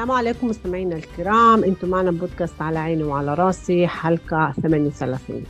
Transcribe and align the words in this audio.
السلام 0.00 0.18
عليكم 0.18 0.46
مستمعينا 0.48 0.96
الكرام 0.96 1.64
انتم 1.64 1.88
معنا 1.88 2.10
بودكاست 2.10 2.62
على 2.62 2.78
عيني 2.78 3.02
وعلى 3.02 3.34
راسي 3.34 3.86
حلقه 3.86 4.52
38 4.62 5.42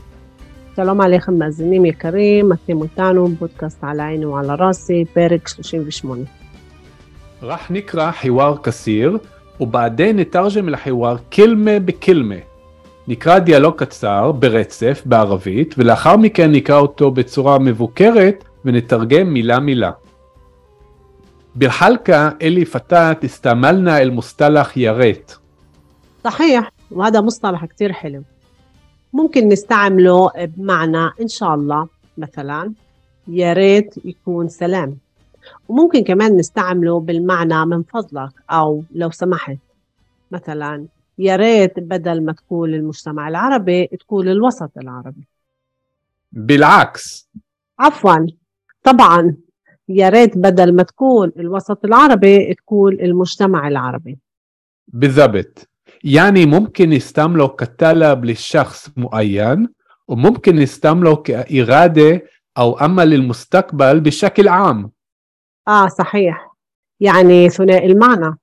שלום 0.76 1.00
עליכם 1.00 1.34
מאזינים 1.34 1.84
יקרים, 1.84 2.52
אתם 2.52 2.82
איתנו, 2.82 3.28
بودكاست 3.28 3.84
على 3.84 4.02
عيني 4.02 4.26
وعلى 4.26 4.54
راسي 4.54 5.06
بارك 5.16 5.48
38. 5.48 6.26
راح 7.42 7.70
نقرا 7.70 8.10
حوار 8.10 8.52
قصير 8.52 9.18
وبعدين 9.60 10.16
نترجم 10.16 10.68
الحوار 10.68 11.20
كلمه 11.32 11.78
بكلمه 11.78 12.40
נקרא 13.08 13.38
דיאלוג 13.38 13.74
קצר, 13.74 14.32
ברצף, 14.32 15.02
בערבית, 15.04 15.74
ולאחר 15.78 16.16
מכן 16.16 16.52
נקרא 16.52 16.78
אותו 16.78 17.10
בצורה 17.10 17.58
מבוקרת 17.58 18.44
ונתרגם 18.64 19.26
מילה 19.32 19.60
מילה. 19.60 19.90
بالحلقة 21.54 22.38
اللي 22.42 22.64
فاتت 22.64 23.24
استعملنا 23.24 24.02
المصطلح 24.02 24.78
يا 24.78 24.92
ريت 24.92 25.32
صحيح 26.24 26.72
وهذا 26.90 27.20
مصطلح 27.20 27.64
كتير 27.64 27.92
حلو. 27.92 28.22
ممكن 29.12 29.48
نستعمله 29.48 30.30
بمعنى 30.36 31.10
إن 31.20 31.28
شاء 31.28 31.54
الله 31.54 31.88
مثلا 32.18 32.72
يا 33.28 33.52
ريت 33.52 33.94
يكون 34.04 34.48
سلام. 34.48 34.98
وممكن 35.68 36.04
كمان 36.04 36.36
نستعمله 36.36 37.00
بالمعنى 37.00 37.66
من 37.66 37.82
فضلك 37.82 38.30
أو 38.50 38.82
لو 38.94 39.10
سمحت. 39.10 39.58
مثلا 40.30 40.86
يا 41.18 41.36
ريت 41.36 41.80
بدل 41.80 42.24
ما 42.24 42.32
تقول 42.32 42.74
المجتمع 42.74 43.28
العربي 43.28 43.86
تقول 43.86 44.28
الوسط 44.28 44.70
العربي. 44.78 45.24
بالعكس. 46.32 47.28
عفوا 47.78 48.26
طبعا. 48.84 49.34
يا 49.90 50.08
ريت 50.08 50.38
بدل 50.38 50.76
ما 50.76 50.82
تكون 50.82 51.32
الوسط 51.36 51.84
العربي 51.84 52.54
تكون 52.54 52.92
المجتمع 52.92 53.68
العربي. 53.68 54.18
بالضبط. 54.88 55.68
يعني 56.04 56.46
ممكن 56.46 56.92
يستعمله 56.92 57.48
كطلب 57.48 58.24
لشخص 58.24 58.90
معين 58.96 59.68
وممكن 60.08 60.58
يستعمله 60.58 61.16
كإرادة 61.16 62.22
أو 62.58 62.78
أمل 62.78 63.10
للمستقبل 63.10 64.00
بشكل 64.00 64.48
عام. 64.48 64.90
آه 65.68 65.88
صحيح. 65.88 66.50
يعني 67.00 67.48
ثنائي 67.48 67.92
المعنى. 67.92 68.36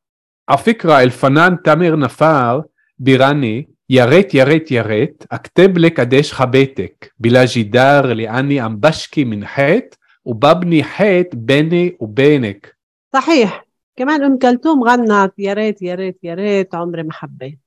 على 0.49 0.57
فكرة 0.57 1.01
الفنان 1.01 1.61
تامر 1.61 1.99
نفار 1.99 2.63
بيراني 2.99 3.69
يا 3.89 4.05
ريت 4.05 4.35
يا 4.35 4.43
ريت 4.43 4.71
يا 4.71 4.81
ريت 4.81 5.23
أكتب 5.31 5.77
لك 5.77 5.99
قديش 5.99 6.33
حبيتك 6.33 7.13
بلا 7.19 7.45
جدار 7.45 8.05
لأني 8.13 8.59
عم 8.59 8.77
بشكي 8.77 9.25
من 9.25 9.45
حيط 9.45 9.99
وببني 10.27 10.83
حيط 10.83 11.35
بيني 11.35 11.97
وبينك. 11.99 12.77
صحيح. 13.13 13.65
كمان 13.95 14.23
أم 14.23 14.37
كلثوم 14.37 14.83
غنت 14.83 15.33
يا 15.37 15.53
ريت 15.53 15.81
يا 15.81 15.95
ريت 15.95 16.19
يا 16.23 16.33
ريت 16.33 16.75
عمري 16.75 17.03
ما 17.03 17.13
حبيت. 17.13 17.59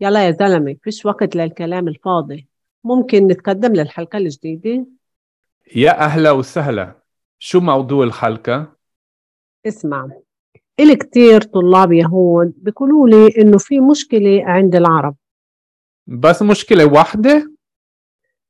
يلا 0.00 0.26
يا 0.26 0.30
زلمة 0.30 0.76
فيش 0.82 1.06
وقت 1.06 1.36
للكلام 1.36 1.88
الفاضي. 1.88 2.46
ممكن 2.84 3.26
نتقدم 3.26 3.72
للحلقة 3.72 4.16
الجديدة؟ 4.16 4.86
يا 5.76 6.00
أهلا 6.00 6.30
وسهلا. 6.30 6.94
شو 7.38 7.60
موضوع 7.60 8.04
الحلقة؟ 8.04 8.72
اسمع 9.66 10.08
إلي 10.80 10.96
كتير 10.96 11.42
طلاب 11.42 11.92
يهود 11.92 12.54
بيقولوا 12.56 13.08
لي 13.08 13.42
إنه 13.42 13.58
في 13.58 13.80
مشكلة 13.80 14.42
عند 14.44 14.76
العرب. 14.76 15.16
بس 16.06 16.42
مشكلة 16.42 16.84
واحدة؟ 16.84 17.52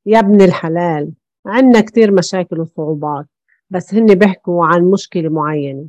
يا 0.06 0.18
ابن 0.18 0.42
الحلال. 0.42 1.12
عندنا 1.46 1.80
كتير 1.80 2.12
مشاكل 2.12 2.60
وصعوبات 2.60 3.26
بس 3.70 3.94
هن 3.94 4.14
بيحكوا 4.14 4.66
عن 4.66 4.90
مشكلة 4.90 5.28
معينة. 5.28 5.86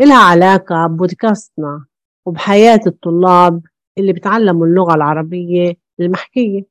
إلها 0.00 0.24
علاقة 0.24 0.86
بودكاستنا 0.86 1.84
وبحياة 2.26 2.80
الطلاب 2.86 3.62
اللي 3.98 4.12
بتعلموا 4.12 4.66
اللغة 4.66 4.94
العربية 4.94 5.74
المحكية. 6.00 6.66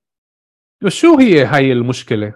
وشو 0.83 1.17
هي 1.17 1.45
هاي 1.45 1.71
المشكلة؟ 1.71 2.33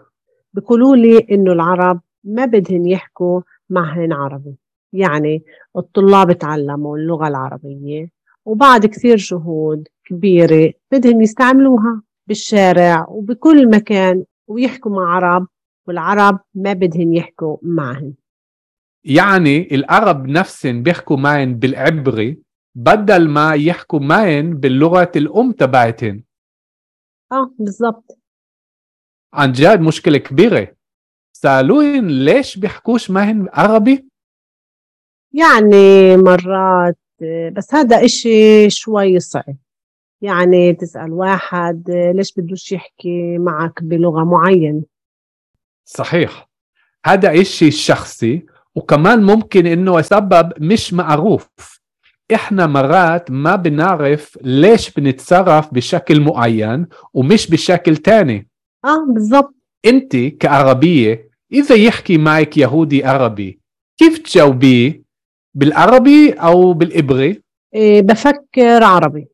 بيقولوا 0.53 0.96
لي 0.96 1.28
إنه 1.31 1.52
العرب 1.52 2.02
ما 2.24 2.46
بدهن 2.46 2.85
يحكوا 2.85 3.41
معهن 3.69 4.14
عربي. 4.14 4.56
يعني 4.94 5.44
الطلاب 5.78 6.31
تعلموا 6.31 6.97
اللغة 6.97 7.28
العربية 7.28 8.09
وبعد 8.46 8.85
كثير 8.85 9.16
جهود 9.16 9.88
كبيرة 10.06 10.74
بدهم 10.91 11.22
يستعملوها 11.22 12.02
بالشارع 12.28 13.06
وبكل 13.09 13.69
مكان 13.69 14.24
ويحكوا 14.47 14.91
مع 14.91 15.16
عرب 15.16 15.47
والعرب 15.88 16.40
ما 16.56 16.74
بدهن 16.74 17.14
يحكوا 17.14 17.58
معهن. 17.62 18.14
يعني 19.03 19.75
العرب 19.75 20.28
نفسهم 20.28 20.84
بيحكوا 20.84 21.18
معن 21.18 21.59
بالعبري 21.59 22.42
بدل 22.75 23.30
ما 23.30 23.53
يحكوا 23.53 24.00
معن 24.00 24.53
باللغة 24.53 25.12
الأم 25.16 25.52
تبعتهن. 25.52 26.24
آه 27.31 27.52
بالضبط. 27.59 28.20
عن 29.34 29.52
جد 29.52 29.80
مشكلة 29.80 30.18
كبيرة. 30.18 30.76
سألوهن 31.34 32.08
ليش 32.08 32.58
بيحكوش 32.59 33.12
معهن 33.12 33.47
عربي؟ 33.53 34.08
يعني 35.34 36.18
مرات 36.18 36.97
بس 37.52 37.74
هذا 37.74 38.06
إشي 38.06 38.70
شوي 38.70 39.20
صعب. 39.20 39.58
يعني 40.22 40.74
تسأل 40.74 41.12
واحد 41.12 41.84
ليش 42.16 42.34
بدوش 42.34 42.72
يحكي 42.72 43.38
معك 43.38 43.84
بلغة 43.84 44.24
معينة؟ 44.24 44.84
صحيح. 45.88 46.50
هذا 47.06 47.42
إشي 47.42 47.72
شخصي 47.72 48.46
وكمان 48.75 49.24
ممكن 49.24 49.66
إنه 49.68 50.02
سبب 50.02 50.53
مش 50.59 50.94
معروف. 50.94 51.50
إحنا 52.34 52.66
مرات 52.66 53.31
ما 53.31 53.56
بنعرف 53.56 54.38
ليش 54.42 54.92
بنتصرف 54.92 55.74
بشكل 55.74 56.22
معين 56.22 56.88
ومش 57.14 57.50
بشكل 57.50 57.97
تاني. 57.97 58.47
آه 58.86 59.06
بالضبط. 59.14 59.56
أنت 59.86 60.16
كعربية 60.18 61.30
إذا 61.53 61.76
يحكي 61.76 62.18
معك 62.18 62.58
يهودي 62.58 63.06
عربي 63.06 63.59
كيف 63.97 64.18
تجاوبيه؟ 64.18 65.02
بالعربي 65.53 66.31
أو 66.31 66.74
بالإبري؟ 66.74 67.42
إيه 67.74 68.02
بفكر 68.02 68.84
عربي. 68.84 69.28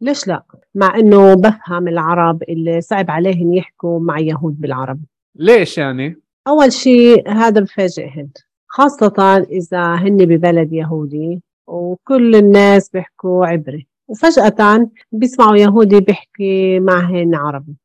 ليش 0.00 0.26
لا؟ 0.28 0.42
مع 0.74 0.96
إنه 0.96 1.34
بفهم 1.34 1.88
العرب 1.88 2.42
اللي 2.42 2.80
صعب 2.80 3.10
عليهم 3.10 3.54
يحكوا 3.54 4.00
مع 4.00 4.18
يهود 4.18 4.60
بالعربي. 4.60 5.06
ليش 5.38 5.78
يعني؟ 5.78 6.20
أول 6.48 6.72
شيء 6.72 7.30
هذا 7.30 7.60
بفاجئهن 7.60 8.28
خاصة 8.66 9.46
إذا 9.50 9.94
هن 9.94 10.16
ببلد 10.16 10.72
يهودي 10.72 11.42
وكل 11.66 12.36
الناس 12.36 12.90
بيحكوا 12.90 13.46
عبري. 13.46 13.86
وفجأة 14.08 14.90
بيسمعوا 15.12 15.56
يهودي 15.56 16.00
بيحكي 16.00 16.80
معهن 16.80 17.34
عربي. 17.34 17.76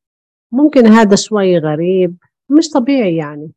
ممكن 0.51 0.87
هذا 0.87 1.15
شوي 1.15 1.57
غريب 1.57 2.17
مش 2.49 2.69
طبيعي 2.69 3.15
يعني. 3.15 3.51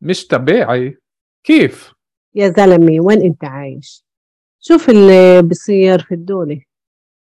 مش 0.00 0.26
طبيعي. 0.26 0.98
كيف؟ 1.44 1.92
يا 2.34 2.48
زلمة 2.48 3.00
وين 3.00 3.22
أنت 3.22 3.44
عايش؟ 3.44 4.04
شوف 4.60 4.90
اللي 4.90 5.42
بصير 5.42 5.98
في 5.98 6.14
الدولة. 6.14 6.60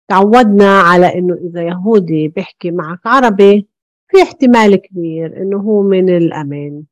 تعودنا 0.07 0.79
على 0.79 1.15
إنه 1.15 1.33
إذا 1.33 1.67
يهودي 1.67 2.27
بيحكي 2.27 2.71
معك 2.71 2.99
عربي 3.05 3.67
في 4.09 4.23
احتمال 4.23 4.75
كبير 4.75 5.37
إنه 5.37 5.57
هو 5.57 5.81
من 5.81 6.09
الامان 6.09 6.83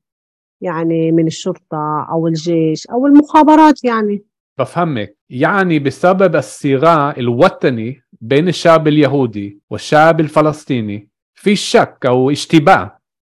يعني 0.61 1.11
من 1.11 1.27
الشرطة 1.27 2.07
أو 2.11 2.27
الجيش 2.27 2.87
أو 2.87 3.07
المخابرات 3.07 3.83
يعني. 3.83 4.23
بفهمك. 4.59 5.17
يعني 5.29 5.79
بسبب 5.79 6.35
الصراع 6.35 7.11
الوطني 7.17 8.01
بين 8.21 8.47
الشعب 8.47 8.87
اليهودي 8.87 9.59
والشعب 9.69 10.19
الفلسطيني 10.19 11.09
في 11.33 11.55
شك 11.55 11.97
أو 12.05 12.31
اشتباه 12.31 12.97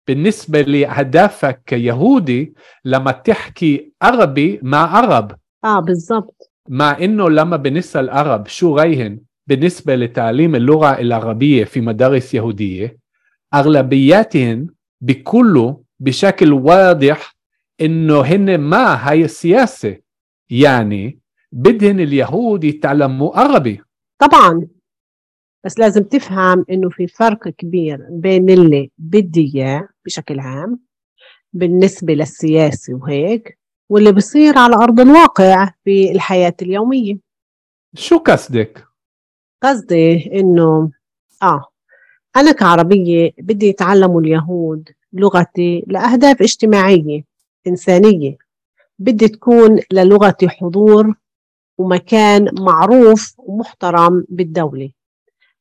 بالنسبة 0.08 0.62
لأهدافك 0.62 1.62
كيهودي 1.66 2.54
لما 2.84 3.12
تحكي 3.12 3.92
عربي 4.02 4.60
مع 4.62 4.96
عرب. 4.96 5.32
آه 5.64 5.80
بالضبط. 5.80 6.50
مع 6.68 6.98
إنه 6.98 7.30
لما 7.30 7.56
بنسأل 7.56 8.10
عرب 8.10 8.46
شو 8.46 8.76
رأيهن 8.76 9.20
بالنسبة 9.46 9.94
لتعليم 9.96 10.54
اللغة 10.54 10.98
العربية 11.00 11.64
في 11.64 11.80
مدارس 11.80 12.34
يهودية 12.34 12.98
أغلبياتهن 13.54 14.66
بيقولوا 15.00 15.74
بشكل 16.00 16.52
واضح 16.52 17.36
إنه 17.80 18.20
هن 18.20 18.58
ما 18.58 18.94
هاي 18.94 19.24
السياسة. 19.24 19.96
يعني 20.50 21.20
بدهن 21.52 22.00
اليهود 22.00 22.64
يتعلموا 22.64 23.38
عربي. 23.38 23.80
طبعا. 24.18 24.68
بس 25.64 25.78
لازم 25.78 26.02
تفهم 26.02 26.64
إنه 26.70 26.88
في 26.88 27.06
فرق 27.06 27.48
كبير 27.48 28.06
بين 28.10 28.50
اللي 28.50 28.90
بدي 28.98 29.52
إياه 29.54 29.88
بشكل 30.04 30.40
عام 30.40 30.80
بالنسبة 31.52 32.14
للسياسة 32.14 32.94
وهيك 32.94 33.58
واللي 33.88 34.12
بصير 34.12 34.58
على 34.58 34.74
أرض 34.76 35.00
الواقع 35.00 35.72
في 35.84 36.12
الحياة 36.12 36.54
اليومية. 36.62 37.18
شو 37.94 38.18
قصدك؟ 38.18 38.84
قصدي 39.62 40.30
إنه 40.40 40.90
آه 41.42 41.64
أنا 42.36 42.52
كعربية 42.52 43.30
بدي 43.38 43.66
يتعلموا 43.66 44.20
اليهود 44.20 44.88
لغتي 45.12 45.84
لأهداف 45.86 46.42
اجتماعية 46.42 47.24
إنسانية. 47.66 48.36
بدي 48.98 49.28
تكون 49.28 49.80
للغتي 49.92 50.48
حضور 50.48 51.14
ومكان 51.78 52.48
معروف 52.60 53.34
ومحترم 53.38 54.24
بالدولة. 54.28 54.90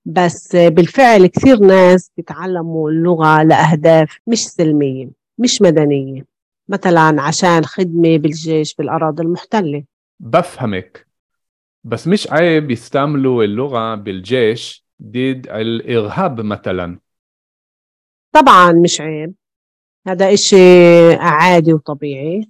بس 0.05 0.55
بالفعل 0.55 1.27
كثير 1.27 1.59
ناس 1.59 2.11
بيتعلموا 2.17 2.89
اللغة 2.89 3.43
لأهداف 3.43 4.19
مش 4.27 4.47
سلمية 4.47 5.09
مش 5.37 5.61
مدنية. 5.61 6.25
مثلا 6.69 7.21
عشان 7.21 7.65
خدمة 7.65 8.17
بالجيش 8.17 8.75
بالأراضي 8.75 9.23
المحتلة. 9.23 9.83
بفهمك 10.19 11.07
بس 11.83 12.07
مش 12.07 12.31
عيب 12.31 12.71
يستعملوا 12.71 13.43
اللغة 13.43 13.95
بالجيش 13.95 14.84
ضد 15.03 15.47
الإرهاب 15.49 16.41
مثلا. 16.41 16.99
طبعا 18.31 18.71
مش 18.71 19.01
عيب. 19.01 19.33
هذا 20.07 20.33
إشي 20.33 21.13
عادي 21.13 21.73
وطبيعي 21.73 22.49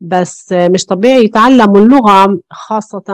بس 0.00 0.52
مش 0.52 0.84
طبيعي 0.86 1.24
يتعلموا 1.24 1.78
اللغة 1.78 2.40
خاصة 2.50 3.04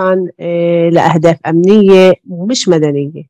آه، 0.40 0.88
لأهداف 0.88 1.38
أمنية 1.46 2.14
ومش 2.28 2.68
مدنية. 2.68 3.22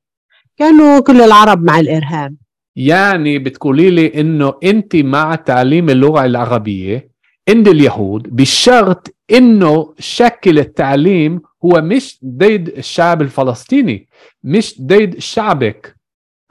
كانوا 0.56 1.00
كل 1.00 1.20
العرب 1.20 1.62
مع 1.64 1.80
الإرهاب. 1.80 2.36
يعني 2.76 3.38
بتقولي 3.38 3.90
لي 3.90 4.20
إنه 4.20 4.54
أنت 4.64 4.96
مع 4.96 5.34
تعليم 5.34 5.90
اللغة 5.90 6.24
العربية 6.24 7.10
عند 7.48 7.68
اليهود 7.68 8.36
بشرط 8.36 9.14
إنه 9.30 9.94
شكل 9.98 10.58
التعليم 10.58 11.40
هو 11.64 11.80
مش 11.80 12.18
ضد 12.24 12.68
الشعب 12.68 13.22
الفلسطيني 13.22 14.08
مش 14.44 14.82
ضد 14.82 15.18
شعبك. 15.18 15.96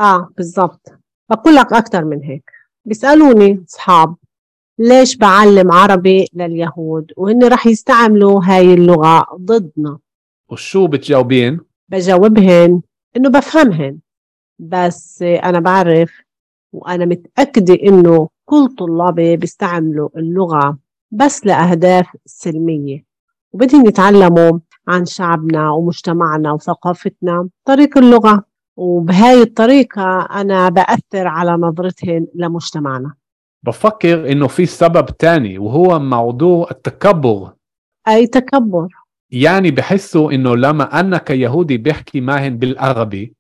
آه 0.02 0.30
بالضبط. 0.38 0.92
بقول 1.30 1.56
لك 1.56 1.74
أكثر 1.74 2.06
من 2.06 2.24
هيك. 2.24 2.52
بيسألوني 2.86 3.64
أصحاب 3.70 4.16
ليش 4.80 5.16
بعلم 5.16 5.72
عربي 5.72 6.28
لليهود؟ 6.34 7.12
وهن 7.18 7.44
رح 7.44 7.68
يستعملوا 7.68 8.42
هاي 8.44 8.74
اللغة 8.74 9.26
ضدنا. 9.36 9.98
وشو 10.50 10.88
بتجاوبين؟ 10.88 11.60
بجاوبهن 11.90 12.82
إنه 13.18 13.30
بفهمهن. 13.30 13.98
بس 14.60 15.22
أنا 15.22 15.60
بعرف 15.60 16.12
وأنا 16.74 17.06
متأكدة 17.06 17.74
إنه 17.84 18.30
كل 18.46 18.76
طلابي 18.78 19.38
بيستعملوا 19.38 20.10
اللغة 20.18 20.78
بس 21.12 21.46
لأهداف 21.46 22.08
سلمية. 22.26 23.06
وبدهم 23.52 23.88
يتعلموا 23.88 24.60
عن 24.90 25.06
شعبنا 25.06 25.70
ومجتمعنا 25.70 26.52
وثقافتنا. 26.52 27.50
طريق 27.66 27.98
اللغة 27.98 28.44
وبهاي 28.78 29.42
الطريقة 29.42 30.22
أنا 30.22 30.70
بأثر 30.70 31.28
على 31.28 31.52
نظرتهم 31.52 32.28
لمجتمعنا. 32.36 33.14
بفكر 33.64 34.32
إنه 34.32 34.48
في 34.48 34.66
سبب 34.66 35.06
تاني 35.06 35.58
وهو 35.58 36.00
موضوع 36.00 36.68
التكبر. 36.72 37.52
أي 38.08 38.28
تكبر؟ 38.28 38.88
يعني 39.32 39.72
بحسوا 39.72 40.32
إنه 40.32 40.56
لما 40.56 41.00
أنا 41.00 41.18
كيهودي 41.18 41.78
بحكي 41.78 42.22
معهم 42.22 42.58
بالعربي 42.58 43.34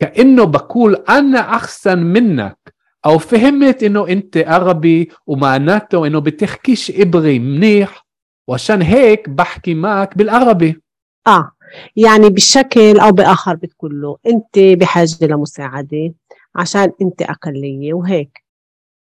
كأنه 0.00 0.44
بقول 0.44 0.94
أنا 0.94 1.38
أحسن 1.38 1.98
منك. 1.98 2.74
أو 3.06 3.18
فهمت 3.18 3.82
إنه 3.82 4.08
أنت 4.08 4.36
عربي 4.36 5.10
ومعناته 5.26 6.06
إنه 6.06 6.18
بتحكيش 6.18 6.90
إبري 7.00 7.38
منيح 7.38 8.06
وعشان 8.48 8.82
هيك 8.82 9.28
بحكي 9.28 9.74
معك 9.74 10.18
بالعربي. 10.18 10.82
آه 11.26 11.52
يعني 11.96 12.30
بشكل 12.30 13.00
أو 13.00 13.10
بآخر 13.12 13.54
بتقول 13.56 14.02
له 14.02 14.18
أنت 14.26 14.58
بحاجة 14.58 15.16
لمساعدة 15.26 16.14
عشان 16.54 16.92
أنت 17.02 17.22
أقلية 17.22 17.94
وهيك. 17.94 18.44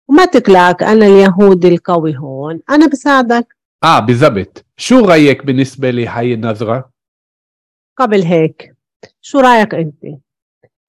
وما 0.09 0.25
تقلق 0.25 0.83
أنا 0.83 1.05
اليهودي 1.05 1.67
القوي 1.67 2.17
هون 2.17 2.61
أنا 2.69 2.87
بساعدك. 2.87 3.55
آه 3.83 3.99
بالضبط. 3.99 4.65
شو 4.77 4.99
رأيك 5.05 5.45
بالنسبة 5.45 5.89
لهي 5.89 6.33
النظرة؟ 6.33 6.89
قبل 7.97 8.21
هيك 8.23 8.75
شو 9.21 9.39
رأيك 9.39 9.75
أنت؟ 9.75 10.05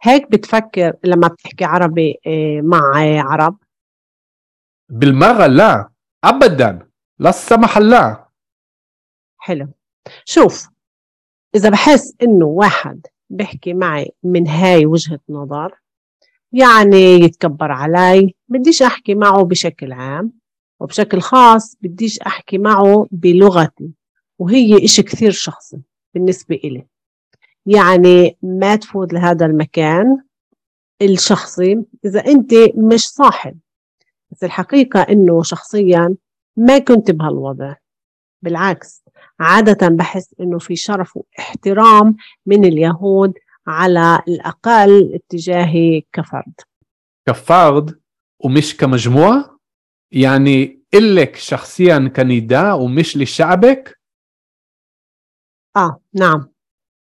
هيك 0.03 0.31
بتفكر 0.31 0.97
لما 1.05 1.29
بتحكي 1.29 1.65
عربي 1.65 2.21
آه، 2.27 2.61
مع 2.61 2.93
عرب؟ 3.21 3.59
بالمرة 4.89 5.47
لا 5.47 5.91
أبدا. 6.25 6.89
لا 7.19 7.31
سمح 7.31 7.77
الله. 7.77 8.25
حلو. 9.39 9.69
شوف 10.25 10.69
إذا 11.55 11.71
بحس 11.71 12.15
إنه 12.23 12.47
واحد 12.47 13.07
بيحكي 13.31 13.75
معي 13.75 14.13
من 14.23 14.49
هاي 14.49 14.87
وجهة 14.87 15.21
نظر 15.29 15.75
يعني 16.53 16.97
يتكبر 16.97 17.73
علي 17.73 18.35
بديش 18.49 18.83
أحكي 18.83 19.15
معه 19.15 19.43
بشكل 19.43 19.93
عام 19.93 20.33
وبشكل 20.81 21.21
خاص 21.21 21.77
بديش 21.81 22.19
أحكي 22.19 22.59
معه 22.59 23.07
بلغتي 23.11 23.91
وهي 24.39 24.85
إشي 24.85 25.03
كثير 25.03 25.31
شخصي 25.31 25.81
بالنسبة 26.15 26.61
إلي. 26.65 26.87
يعني 27.67 28.37
ما 28.43 28.77
تفوت 28.77 29.13
لهذا 29.13 29.47
المكان 29.47 30.19
الشخصي 31.03 31.85
إذا 32.05 32.27
أنت 32.27 32.55
مش 32.77 33.09
صاحب. 33.09 33.59
بس 34.31 34.45
الحقيقة 34.45 35.01
إنه 35.01 35.43
شخصيا 35.43 36.15
ما 36.57 36.79
كنت 36.79 37.11
بهالوضع. 37.11 37.75
بالعكس 38.43 39.04
عادة 39.41 39.89
بحس 39.89 40.35
إنه 40.41 40.59
في 40.59 40.77
شرف 40.77 41.17
واحترام 41.17 42.17
من 42.47 42.65
اليهود 42.65 43.33
على 43.67 44.21
الأقل 44.29 45.15
اتجاهي 45.15 46.03
كفرد 46.13 46.53
كفرد 47.27 48.01
ومش 48.45 48.77
كمجموعة؟ 48.77 49.59
يعني 50.13 50.81
إلك 50.95 51.37
شخصيا 51.37 52.13
كنداء 52.17 52.81
ومش 52.81 53.17
لشعبك؟ 53.17 53.99
آه 55.77 56.01
نعم 56.15 56.49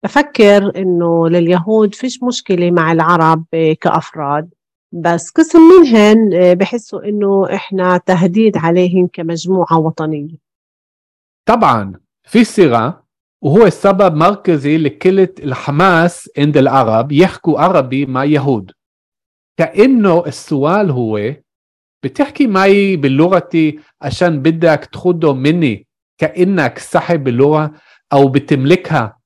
بفكر 0.03 0.81
إنه 0.81 1.29
لليهود 1.29 1.95
فيش 1.95 2.23
مشكلة 2.23 2.71
مع 2.71 2.91
العرب 2.91 3.45
كأفراد 3.81 4.49
بس 4.91 5.29
قسم 5.29 5.59
منهن 5.59 6.55
بحسوا 6.55 7.03
إنه 7.09 7.53
إحنا 7.55 7.97
تهديد 7.97 8.57
عليهم 8.57 9.07
كمجموعة 9.13 9.79
وطنية 9.79 10.44
طبعا 11.45 11.93
في 12.23 12.43
صراع 12.43 13.03
وهو 13.41 13.65
السبب 13.65 14.15
مركزي 14.15 14.77
لكلة 14.77 15.29
الحماس 15.39 16.29
عند 16.37 16.57
العرب 16.57 17.11
يحكوا 17.11 17.59
عربي 17.59 18.05
مع 18.05 18.23
يهود. 18.23 18.71
كأنه 19.57 20.25
السؤال 20.27 20.91
هو 20.91 21.33
بتحكي 22.03 22.47
معي 22.47 22.95
بلغتي 22.95 23.79
عشان 24.01 24.41
بدك 24.41 24.89
تخده 24.93 25.33
مني 25.33 25.87
كأنك 26.17 26.79
صاحب 26.79 27.27
اللغة 27.27 27.71
أو 28.13 28.27
بتملكها 28.27 29.17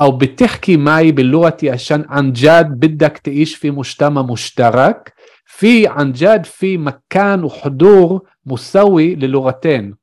أو 0.00 0.10
بتحكي 0.16 0.76
معي 0.76 1.12
بلغتي 1.12 1.70
عشان 1.70 2.04
عن 2.08 2.32
جد 2.32 2.66
بدك 2.70 3.18
تعيش 3.18 3.56
في 3.56 3.70
مجتمع 3.70 4.22
مشترك؟ 4.22 5.14
في 5.46 5.86
عن 5.86 6.12
جد 6.12 6.44
في 6.44 6.78
مكان 6.78 7.44
وحضور 7.44 8.28
مساوي 8.46 9.14
للغتين. 9.14 9.96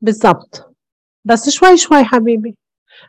بالضبط. 0.00 0.69
بس 1.24 1.48
شوي 1.48 1.76
شوي 1.76 2.04
حبيبي 2.04 2.56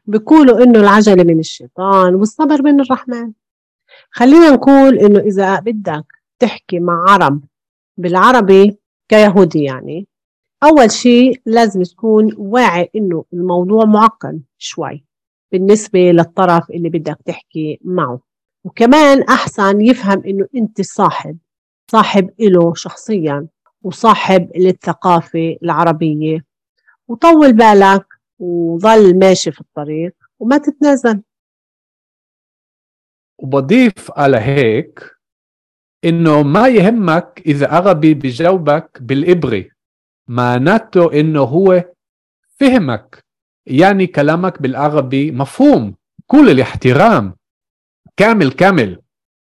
بيقولوا 0.06 0.64
إنه 0.64 0.80
العجلة 0.80 1.24
من 1.24 1.40
الشيطان 1.40 2.16
والصبر 2.16 2.62
من 2.64 2.82
الرحمن. 2.82 3.32
خلينا 4.12 4.50
نقول 4.50 5.00
إنه 5.00 5.20
إذا 5.20 5.60
بدك 5.60 6.06
تحكي 6.40 6.80
مع 6.80 7.06
عرب 7.10 7.44
بالعربي 7.98 8.78
كيهودي 9.10 9.64
يعني 9.64 10.08
أول 10.64 10.92
شيء 10.92 11.42
لازم 11.46 11.84
تكون 11.84 12.36
واعي 12.38 12.90
إنه 12.96 13.26
الموضوع 13.34 13.86
معقد 13.86 14.42
شوي 14.58 15.06
بالنسبة 15.52 16.00
للطرف 16.00 16.70
اللي 16.72 16.90
بدك 16.90 17.18
تحكي 17.26 17.80
معه. 17.84 18.20
وكمان 18.64 19.24
أحسن 19.24 19.82
يفهم 19.82 20.24
إنه 20.26 20.48
أنت 20.56 20.82
صاحب 20.82 21.38
صاحب 21.92 22.30
إله 22.40 22.74
شخصيا 22.74 23.48
وصاحب 23.84 24.52
للثقافة 24.56 25.58
العربية. 25.64 26.46
وطول 27.12 27.54
بالك 27.54 28.06
وظل 28.40 29.20
ماشي 29.20 29.52
في 29.52 29.62
الطريق 29.62 30.16
وما 30.40 30.58
تتنازل. 30.58 31.22
وبضيف 33.40 34.12
على 34.12 34.38
هيك 34.38 35.12
إنه 36.06 36.44
ما 36.44 36.68
يهمك 36.68 37.42
إذا 37.46 37.68
عربي 37.68 38.14
بجاوبك 38.14 38.98
بالإبري 39.02 39.72
معناته 40.28 41.20
إنه 41.20 41.42
هو 41.42 41.84
فهمك 42.60 43.26
يعني 43.66 44.08
كلامك 44.08 44.62
بالعربي 44.62 45.32
مفهوم 45.32 45.96
كل 46.28 46.50
الاحترام. 46.50 47.36
كامل 48.18 48.52
كامل. 48.52 49.02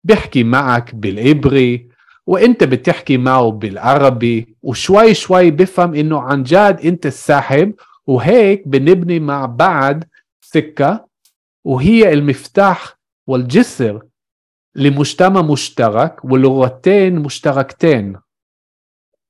بيحكي 0.03 0.43
معك 0.43 0.95
بالعبري 0.95 1.90
وانت 2.31 2.63
بتحكي 2.63 3.17
معه 3.17 3.51
بالعربي 3.51 4.55
وشوي 4.61 5.13
شوي 5.13 5.51
بفهم 5.51 5.93
إنه 5.93 6.21
عن 6.21 6.43
جد 6.43 6.79
انت 6.85 7.05
الساحب 7.05 7.75
وهيك 8.07 8.67
بنبني 8.67 9.19
مع 9.19 9.45
بعض 9.45 10.03
سكة 10.41 11.07
وهي 11.63 12.13
المفتاح 12.13 12.99
والجسر 13.27 14.07
لمجتمع 14.75 15.41
مشترك 15.41 16.25
ولغتين 16.25 17.19
مشتركتين. 17.19 18.19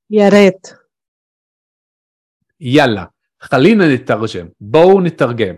يا 0.09 0.29
ريت. 0.29 0.67
يلا 2.59 3.11
خلينا 3.39 3.95
نترجم 3.95 4.49
بو 4.59 5.01
نترجم. 5.01 5.57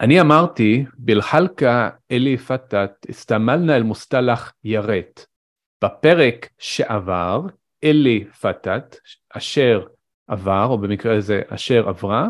أنا 0.00 0.20
أمرتي 0.20 0.86
بالحلقة 0.98 1.98
اللي 2.10 2.36
فاتت 2.36 3.06
استعملنا 3.10 3.76
المصطلح 3.76 4.52
يا 4.64 4.80
ريت. 4.80 5.27
בפרק 5.83 6.49
שעבר, 6.57 7.41
اللي 7.83 8.25
פתת, 8.41 8.95
אשר 9.29 9.87
עבר, 10.27 10.65
או 10.69 10.77
במקרה 10.77 11.17
הזה 11.17 11.41
אשר 11.47 11.89
עברה, 11.89 12.29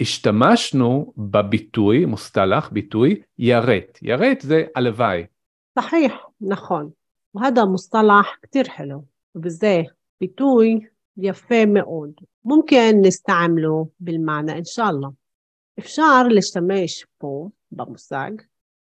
השתמשנו 0.00 1.12
בביטוי, 1.16 2.04
מוסטלח, 2.04 2.70
ביטוי 2.72 3.22
יראת. 3.38 3.98
יראת 4.02 4.40
זה 4.40 4.64
הלוואי. 4.76 5.26
صحيح 5.78 6.26
נכון. 6.40 6.90
وهذا 7.34 7.64
مصطلح 7.64 8.38
كتير 8.42 8.68
حلو 8.68 9.04
وبزاه 9.34 9.84
ביטוי 10.20 10.80
يفي 11.16 11.66
מאוד. 11.66 12.12
ممكن 12.44 13.00
نستعمله 13.04 13.88
بالمعنى 14.00 14.58
إن 14.58 14.64
شاء 14.64 14.90
الله. 14.90 15.10
אפשר 15.78 16.28
להשתמש 16.28 17.06
פה 17.18 17.48
במושג 17.72 18.30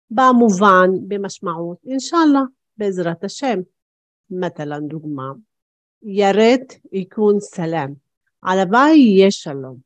במובן, 0.10 0.90
במשמעות, 1.08 1.78
אינשאללה, 1.88 2.42
בעזרת 2.78 3.24
השם. 3.24 3.60
مثلا 4.30 4.80
דוגמה, 4.80 5.32
יראת 6.04 6.74
יקון 6.92 7.40
סלאם, 7.40 7.94
הלוואי 8.44 8.98
יהיה 8.98 9.32
שלום. 9.32 9.78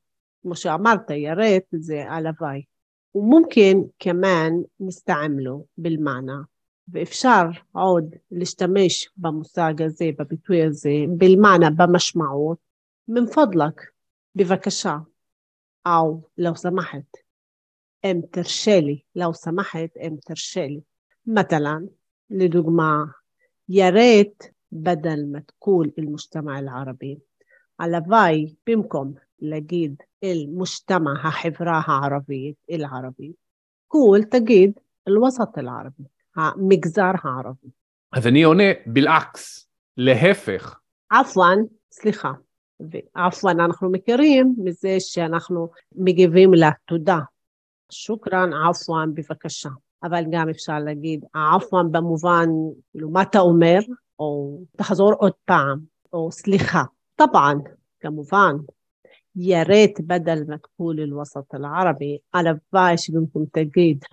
כמו 0.42 0.56
שאמרת, 0.56 1.10
יראת 1.10 1.64
זה 1.72 2.12
הלוואי. 2.12 2.62
ומומכן 3.16 3.78
כמן 4.00 4.52
נסתעמלו 4.80 5.66
בלמענה, 5.78 6.42
ואפשר 6.88 7.44
עוד 7.72 8.16
להשתמש 8.32 9.10
במושג 9.18 9.82
הזה, 9.82 10.10
בביטוי 10.20 10.64
הזה, 10.64 10.90
בלמענה, 11.18 11.70
במשמעות, 11.70 12.58
ממפודלק, 13.08 13.82
בבקשה, 14.36 14.98
أو 15.88 16.22
لو 16.38 16.56
سمحت 16.56 17.18
أم 18.06 18.22
ترشلي 18.22 19.04
لو 19.16 19.34
سمحت 19.34 19.98
أم 19.98 20.16
ترشلي 20.16 20.82
مثلا 21.26 21.88
لدقمة 22.30 23.14
يا 23.70 23.90
ريت 23.90 24.44
بدل 24.72 25.32
ما 25.32 25.40
تقول 25.40 25.94
المجتمع 26.00 26.60
العربي 26.60 27.20
على 27.80 28.04
فاي 28.10 28.56
بمكم 28.68 29.14
لقيد 29.42 30.02
المجتمع 30.24 31.30
حفراها 31.32 31.92
عربية 31.92 32.54
العربي 32.72 33.36
قول 33.90 34.24
تجد 34.24 34.80
الوسط 35.08 35.58
العربي 35.58 36.04
مجزرها 36.58 37.22
عربي 37.24 37.72
אז 38.14 38.28
אני 38.28 38.44
עונה 38.44 38.64
בלעקס, 38.86 39.70
להפך. 39.98 40.80
عفوا 41.12 41.56
סליחה, 41.92 42.32
ועפואן 42.80 43.60
אנחנו 43.60 43.92
מכירים 43.92 44.56
מזה 44.58 44.96
שאנחנו 45.00 45.70
מגיבים 45.96 46.54
לה 46.54 46.70
תודה. 46.86 47.20
שוכרן, 47.92 48.54
עפואן, 48.54 49.14
בבקשה. 49.14 49.70
אבל 50.05 50.25
גם 50.31 50.49
אפשר 50.49 50.79
להגיד, 50.79 51.25
עפואן 51.35 51.93
במובן, 51.93 52.49
כאילו, 52.93 53.11
מה 53.11 53.23
אתה 53.23 53.39
אומר, 53.39 53.79
או 54.19 54.59
תחזור 54.77 55.13
עוד 55.13 55.33
פעם, 55.45 55.79
או 56.13 56.33
סליחה. 56.33 56.83
טבען, 57.17 57.59
כמובן, 58.01 58.57
ירד 59.37 59.91
בדל 60.01 60.43
بدل 60.43 61.01
אל 61.01 61.15
וסט 61.15 61.55
אל 61.55 61.65
ערבי, 61.65 62.19
הלוואי 62.35 62.99
שבמקום 62.99 63.45
תגיד 63.53 64.05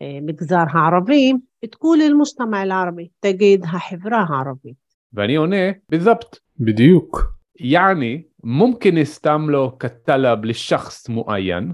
המגזר 0.00 0.64
הערבי, 0.70 1.32
תقول 1.70 1.98
אל 2.02 2.70
ערבי, 2.72 3.08
תגיד 3.20 3.64
החברה 3.64 4.24
הערבית. 4.28 4.76
ואני 5.12 5.36
עונה, 5.36 5.70
בזבט. 5.88 6.38
בדיוק. 6.60 7.36
יעני, 7.60 8.22
מומכן 8.44 8.98
אסתם 8.98 9.50
לו 9.50 9.78
כתלב 9.78 10.44
לשחס 10.44 11.08
מואיין. 11.08 11.72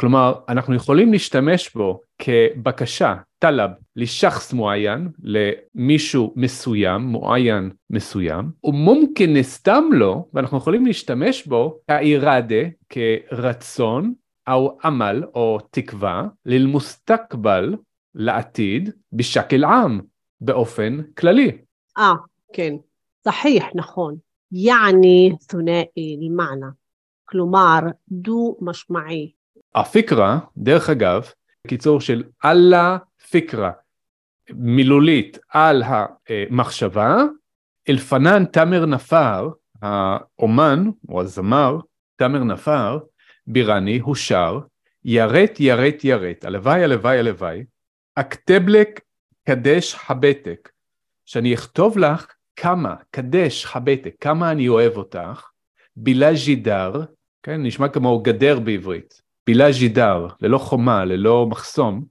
כלומר 0.00 0.34
אנחנו 0.48 0.74
יכולים 0.74 1.12
להשתמש 1.12 1.74
בו 1.74 2.00
כבקשה, 2.18 3.14
טלב, 3.38 3.70
לשחס 3.96 4.52
מועיין, 4.52 5.08
למישהו 5.22 6.32
מסוים, 6.36 7.02
מועיין 7.02 7.70
מסוים, 7.90 8.50
ומומקן 8.64 9.36
נסתם 9.36 9.84
לו, 9.92 10.28
ואנחנו 10.34 10.58
יכולים 10.58 10.86
להשתמש 10.86 11.46
בו 11.46 11.78
כאיראדה, 11.88 12.62
כרצון, 12.88 14.14
או 14.48 14.78
עמל, 14.84 15.22
או 15.34 15.58
תקווה, 15.70 16.26
ללמוסתקבל, 16.46 17.76
לעתיד, 18.14 18.90
בשקל 19.12 19.64
עם, 19.64 20.00
באופן 20.40 20.98
כללי. 21.18 21.58
אה, 21.98 22.14
כן, 22.52 22.74
صحيح, 23.24 23.70
נכון. 23.74 24.16
يعني 24.52 25.36
ثنائي 25.48 26.18
المعنى 26.22 26.66
כלומר 27.28 27.78
דו 28.08 28.56
משמעי. 28.60 29.32
הפיקרה, 29.75 30.39
דרך 30.57 30.89
אגב, 30.89 31.29
קיצור 31.67 32.01
של 32.01 32.23
אללה 32.45 32.97
פיקרה, 33.29 33.71
מילולית 34.49 35.39
על 35.49 35.83
המחשבה, 35.85 37.17
אלפנן 37.89 38.45
תמר 38.45 38.85
נפר, 38.85 39.49
האומן 39.81 40.89
או 41.09 41.21
הזמר, 41.21 41.77
תמר 42.15 42.43
נפר, 42.43 42.99
בירני, 43.47 43.99
הוא 43.99 44.15
שר, 44.15 44.59
יראת 45.05 45.59
יראת 45.59 46.03
יראת, 46.03 46.45
הלוואי 46.45 46.83
הלוואי 46.83 47.19
הלוואי, 47.19 47.63
אקטבלק 48.15 48.99
קדש 49.47 49.95
הבטק, 50.09 50.69
שאני 51.25 51.53
אכתוב 51.53 51.97
לך 51.97 52.27
כמה, 52.55 52.95
קדש 53.11 53.65
חבטק, 53.65 54.15
כמה 54.19 54.51
אני 54.51 54.67
אוהב 54.67 54.97
אותך, 54.97 55.49
בילה 55.95 56.35
ז'ידר, 56.35 56.91
כן, 57.43 57.63
נשמע 57.63 57.87
כמו 57.87 58.19
גדר 58.19 58.59
בעברית, 58.59 59.21
בילה 59.51 59.71
ז'ידר, 59.71 60.27
ללא 60.41 60.57
חומה, 60.57 61.05
ללא 61.05 61.47
מחסום, 61.49 62.05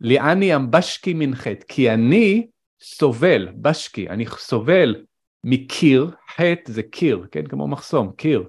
ליאני 0.00 0.56
אמבשקי 0.56 1.14
מנחת, 1.14 1.62
כי 1.68 1.90
אני 1.90 2.46
סובל, 2.80 3.48
בשקי, 3.54 4.08
אני 4.08 4.26
סובל 4.26 4.96
מקיר, 5.44 6.10
חטא 6.34 6.72
זה 6.72 6.82
קיר, 6.82 7.26
כן, 7.30 7.46
כמו 7.46 7.68
מחסום, 7.68 8.12
קיר. 8.16 8.48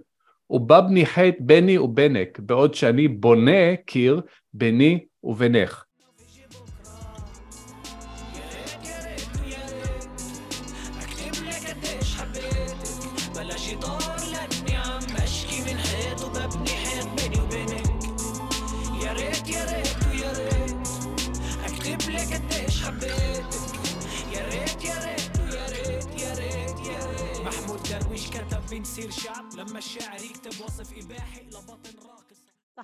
ובבני 0.50 1.06
חטא 1.06 1.38
ביני 1.40 1.78
ובינק, 1.78 2.40
בעוד 2.40 2.74
שאני 2.74 3.08
בונה 3.08 3.76
קיר 3.86 4.22
ביני 4.54 5.06
ובינך. 5.24 5.83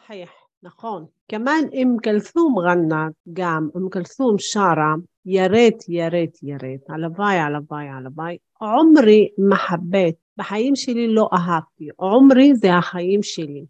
صحيح 0.09 0.49
נכון. 0.63 1.09
كمان 1.29 1.71
ام 1.83 1.99
كلثوم 1.99 2.59
غنت 2.59 3.15
قام 3.37 3.73
ام 3.77 3.89
كلثوم 3.89 4.37
شارة 4.39 5.03
يا 5.27 5.47
ريت 5.47 5.89
يا 5.89 6.09
ريت 6.09 6.39
يا 6.43 6.57
ريت 6.57 6.91
على 6.91 7.09
باي 7.09 7.39
على 7.39 7.61
باي 7.71 7.89
على 7.89 8.11
باي 8.11 8.41
عمري 8.61 9.35
ما 9.39 9.57
حبيت 9.57 10.19
בחיים 10.37 10.77
שלי 10.77 11.15
לא 11.15 11.29
אהבתי. 11.33 11.89
עומרי 11.97 12.55
זה 12.55 12.75
החיים 12.75 13.23
שלי. 13.23 13.65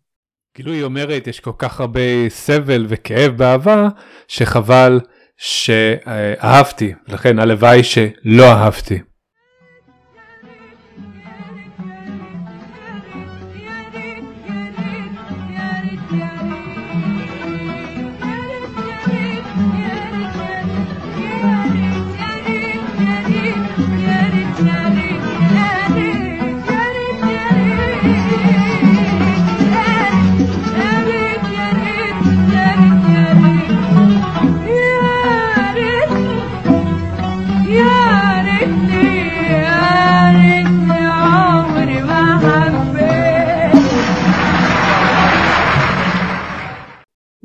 כאילו 0.55 0.73
היא 0.73 0.85
אומרת, 0.85 1.27
יש 1.27 1.41
כל 1.41 1.53
כך 1.59 1.81
הרבה 1.81 2.29
סבל 2.29 2.87
וכאב 2.89 3.33
באהבה, 3.37 3.89
שחבל 4.29 5.01
שאהבתי, 5.37 6.93
לכן 7.09 7.39
הלוואי 7.39 7.85
שלא 7.85 8.45
אהבתי. 8.45 9.08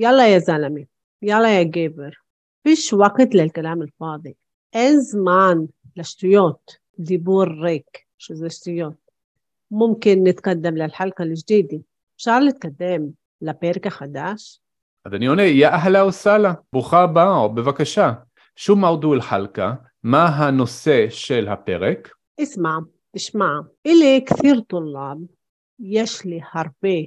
يلا 0.04 0.34
يا 0.34 0.38
زلمة 0.38 0.86
يلا 1.22 1.60
يا 1.60 1.64
جابر 1.64 2.22
فيش 2.64 2.94
وقت 2.94 3.36
للكلام 3.36 3.82
الفاضي 3.82 4.36
אין 4.74 5.00
זמן 5.00 5.58
לשטויות, 5.98 6.76
דיבור 7.00 7.44
ריק, 7.44 7.98
שזה 8.18 8.50
שטויות. 8.50 9.10
ممكن 9.72 10.24
نتقدم 10.24 10.78
للحلقة 10.78 11.24
الجديدة 11.24 11.78
אפשר 12.16 12.40
להתקדם 12.40 13.02
לפרק 13.42 13.88
החדש? 13.88 14.60
אז 15.06 15.14
אני 15.14 15.26
עונה, 15.26 15.44
יא 15.44 15.68
אהלה 15.68 16.06
וסהלה, 16.06 16.54
ברוכה 16.74 17.04
הבאה, 17.04 17.38
או 17.38 17.54
בבקשה. 17.56 18.14
שו 18.56 18.76
מרדו 18.76 19.14
אל-חלקה, 19.14 19.74
מה 20.04 20.26
הנושא 20.26 21.10
של 21.10 21.48
הפרק? 21.48 22.10
اسمع 22.40 22.80
תשמע, 23.16 23.50
إلي 23.86 24.22
كثير 24.22 24.60
طلاب, 24.60 25.18
יש 25.80 26.26
לי 26.26 26.40
הרבה 26.54 26.98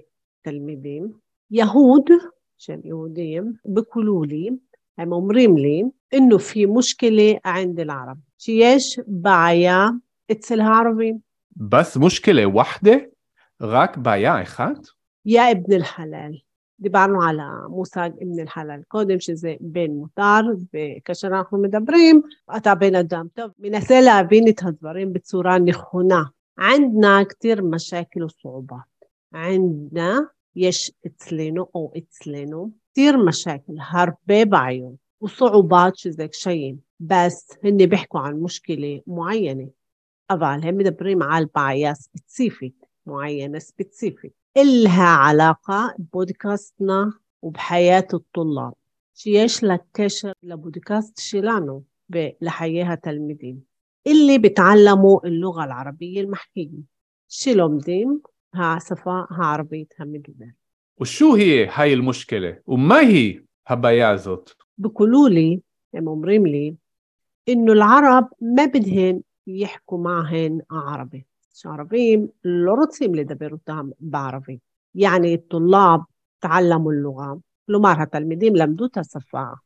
תלמידים, 0.42 1.12
יהוד, 1.50 2.11
של 2.57 2.79
יהודים 2.83 3.53
ביקולו 3.65 4.23
לי, 4.23 4.49
הם 4.97 5.11
אומרים 5.11 5.57
לי, 5.57 5.83
אינו 6.11 6.39
פי 6.39 6.65
מושכלה 6.65 7.31
ענד 7.45 7.79
אל-ערב, 7.79 8.17
שיש 8.37 8.99
בעיה 9.07 9.87
אצל 10.31 10.61
הערבים. 10.61 11.17
בס 11.57 11.97
מושכלה 11.97 12.47
וחדה? 12.47 12.95
רק 13.61 13.97
בעיה 13.97 14.41
אחת? 14.41 14.77
יא 15.25 15.41
אבן 15.51 15.73
אל-חלל. 15.73 16.31
דיברנו 16.79 17.23
על 17.23 17.39
המושג 17.39 18.09
אבן 18.23 18.39
אל-חלל 18.39 18.79
קודם, 18.87 19.19
שזה 19.19 19.53
בן 19.59 19.91
מותר, 19.91 20.41
וכאשר 20.73 21.27
אנחנו 21.27 21.61
מדברים, 21.61 22.21
אתה 22.57 22.75
בן 22.75 22.95
אדם 22.95 23.25
טוב. 23.33 23.51
מנסה 23.59 24.01
להבין 24.01 24.47
את 24.49 24.63
הדברים 24.63 25.13
בצורה 25.13 25.59
נכונה. 25.59 26.23
ענדנה 26.59 27.19
כתיר 27.29 27.61
משקל 27.63 28.23
וסעובות. 28.23 28.77
ענדנה 29.33 30.19
יש 30.56 30.92
אצלנו 31.06 31.66
או 31.75 31.92
אצלנו 31.99 32.71
كتير 32.92 33.16
مشاكل, 33.16 33.73
הרבה 33.92 34.44
בעיות. 34.44 35.02
وصعوبات 35.21 35.97
שזה 35.97 36.28
קשיים, 36.28 36.76
بس 37.00 37.59
هن 37.64 37.87
بيحكوا 37.87 38.21
عن 38.21 38.40
مشكلة 38.40 39.00
معينة 39.06 39.68
אבל 40.30 40.59
הם 40.62 40.76
מדברים 40.76 41.23
על 41.23 41.44
בעיה 41.54 41.94
ספציפית, 41.94 42.87
معينة 43.06 43.59
ספציפית. 43.59 44.32
إلها 44.56 45.09
علاقة 45.09 45.94
بودكاستنا 45.99 47.12
وبحياة 47.42 48.09
الطلاب 48.14 48.73
שיש 49.14 49.64
לה 49.64 49.76
קשר 49.92 50.32
לבודקאסט 50.42 51.18
שלנו 51.18 51.82
ולחיי 52.11 52.82
התלמידים. 52.82 53.56
اللي 54.06 54.38
بتعلموا 54.38 55.26
اللغة 55.26 55.64
العربية 55.64 56.21
المحكية 56.21 56.82
שלומדים 57.28 58.21
ها 58.54 58.80
صفاء 58.80 59.27
ها 59.32 59.46
عربية 59.46 59.88
ها 60.00 60.06
جبال 60.06 60.54
وشو 60.98 61.36
هي 61.36 61.68
هاي 61.68 61.94
المشكلة؟ 61.94 62.60
وما 62.68 63.00
هي 63.00 63.44
هبايازوت 63.68 64.56
بقولوا 64.77 65.30
لي 65.30 65.62
هم 65.96 66.10
عمرين 66.10 66.44
لي 66.44 66.75
إنه 67.50 67.74
العرب 67.74 68.30
ما 68.42 68.66
بدهن 68.66 69.22
يحكوا 69.48 69.98
معهن 69.98 70.62
عربي. 70.72 71.25
مش 71.53 71.66
عربيين 71.66 72.29
اللي 72.46 72.72
רוצים 72.72 73.16
לדבר 73.16 73.51
אותם 73.51 73.92
يعني 74.96 75.33
الطلاب 75.33 76.05
تعلموا 76.42 76.92
اللغة. 76.92 77.40
כלומר 77.68 78.01
התלמידים 78.01 78.55
لمدوتها 78.55 79.01
את 79.01 79.57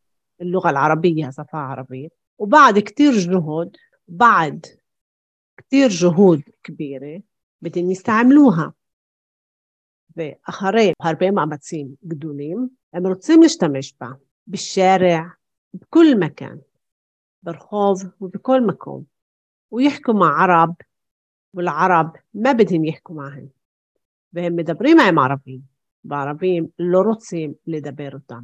اللغة 0.42 0.70
العربية 0.70 1.30
صفاء 1.30 1.62
عربية 1.62 2.08
وبعد 2.38 2.80
كتير 2.80 3.12
جهود, 3.12 3.78
بعد 4.08 4.66
كتير 5.58 5.90
جهود 5.90 6.44
كبيرة 6.64 7.22
بدهم 7.63 7.91
يستعملوها 7.91 8.73
ואחרי 10.17 10.93
הרבה 11.01 11.31
מאמצים 11.31 11.89
גדולים, 12.07 12.69
הם 12.93 13.07
רוצים 13.07 13.43
להשתמש 13.43 13.95
בה. 14.01 14.07
بالشارع 14.47 15.35
بكل 15.75 16.21
مكان 16.21 16.61
برخوف 17.43 18.07
وبكل 18.21 18.67
مكان 18.67 19.03
ويحكوا 19.71 20.15
مع 20.15 20.43
عرب 20.43 20.75
والعرب 21.55 22.13
ما 22.35 22.53
بدهم 22.53 22.85
يحكوا 22.85 23.17
معهم 23.17 23.49
והם 24.33 24.57
מדברים 24.57 25.01
עם 25.01 25.19
ערבים, 25.19 25.61
וערבים 26.05 26.67
לא 26.79 26.99
רוצים 26.99 27.53
לדבר 27.67 28.09
אותם. 28.13 28.41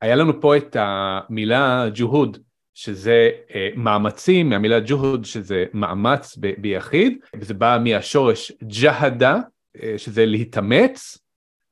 היה 0.00 0.16
לנו 0.16 0.40
פה 0.40 0.56
את 0.56 0.76
המילה 0.78 1.86
ג'והוד, 1.94 2.38
שזה 2.73 3.29
אה, 3.55 3.69
מאמצים, 3.75 4.49
מהמילה 4.49 4.79
ג'והוד 4.85 5.25
שזה 5.25 5.65
מאמץ 5.73 6.37
ב- 6.39 6.53
ביחיד, 6.57 7.17
וזה 7.35 7.53
בא 7.53 7.77
מהשורש 7.83 8.51
ג'הדה, 8.63 9.37
אה, 9.83 9.93
שזה 9.97 10.25
להתאמץ, 10.25 11.17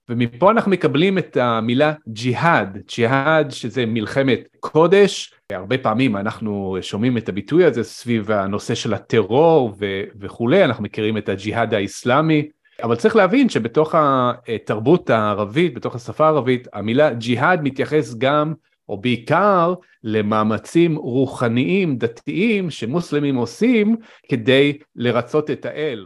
ומפה 0.09 0.51
אנחנו 0.51 0.71
מקבלים 0.71 1.17
את 1.17 1.37
המילה 1.37 1.93
ג'יהאד, 2.07 2.77
ג'יהאד 2.95 3.51
שזה 3.51 3.85
מלחמת 3.85 4.39
קודש, 4.59 5.33
הרבה 5.51 5.77
פעמים 5.77 6.17
אנחנו 6.17 6.77
שומעים 6.81 7.17
את 7.17 7.29
הביטוי 7.29 7.65
הזה 7.65 7.83
סביב 7.83 8.31
הנושא 8.31 8.75
של 8.75 8.93
הטרור 8.93 9.75
ו- 9.79 10.03
וכולי, 10.19 10.63
אנחנו 10.63 10.83
מכירים 10.83 11.17
את 11.17 11.29
הג'יהאד 11.29 11.73
האיסלאמי, 11.73 12.49
אבל 12.83 12.95
צריך 12.95 13.15
להבין 13.15 13.49
שבתוך 13.49 13.95
התרבות 13.97 15.09
הערבית, 15.09 15.73
בתוך 15.73 15.95
השפה 15.95 16.25
הערבית, 16.25 16.67
המילה 16.73 17.13
ג'יהאד 17.13 17.63
מתייחס 17.63 18.15
גם 18.17 18.53
או 18.89 19.01
בעיקר 19.01 19.73
למאמצים 20.03 20.95
רוחניים 20.95 21.97
דתיים 21.97 22.69
שמוסלמים 22.69 23.35
עושים 23.35 23.95
כדי 24.29 24.77
לרצות 24.95 25.51
את 25.51 25.65
האל. 25.65 26.05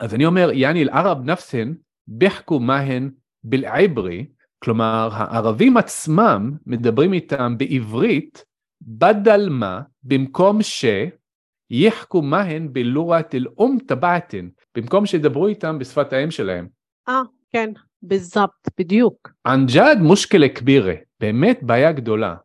אז 0.00 0.14
אני 0.14 0.26
אומר, 0.26 0.50
יעני 0.52 0.82
אל-ערב 0.82 1.24
נפסן 1.24 1.72
ביחקו 2.06 2.60
מהן 2.60 3.10
בלעברי, 3.44 4.26
כלומר 4.58 5.08
הערבים 5.12 5.76
עצמם 5.76 6.52
מדברים 6.66 7.12
איתם 7.12 7.58
בעברית, 7.58 8.44
בדל 8.82 9.48
מה, 9.50 9.80
במקום 10.02 10.58
שיחקו 10.62 12.22
מהן 12.22 12.68
בלורת 12.72 13.34
אל-אום 13.34 13.78
טבעתן, 13.86 14.48
במקום 14.76 15.06
שידברו 15.06 15.46
איתם 15.46 15.78
בשפת 15.78 16.12
האם 16.12 16.30
שלהם. 16.30 16.68
אה, 17.08 17.22
כן, 17.52 17.70
בזבט, 18.02 18.50
בדיוק. 18.78 19.30
אנג'אד 19.46 19.98
מושקלה 19.98 20.48
כבירה, 20.48 20.94
באמת 21.19 21.63
בעיה 21.63 21.91
גדולה. 21.91 22.35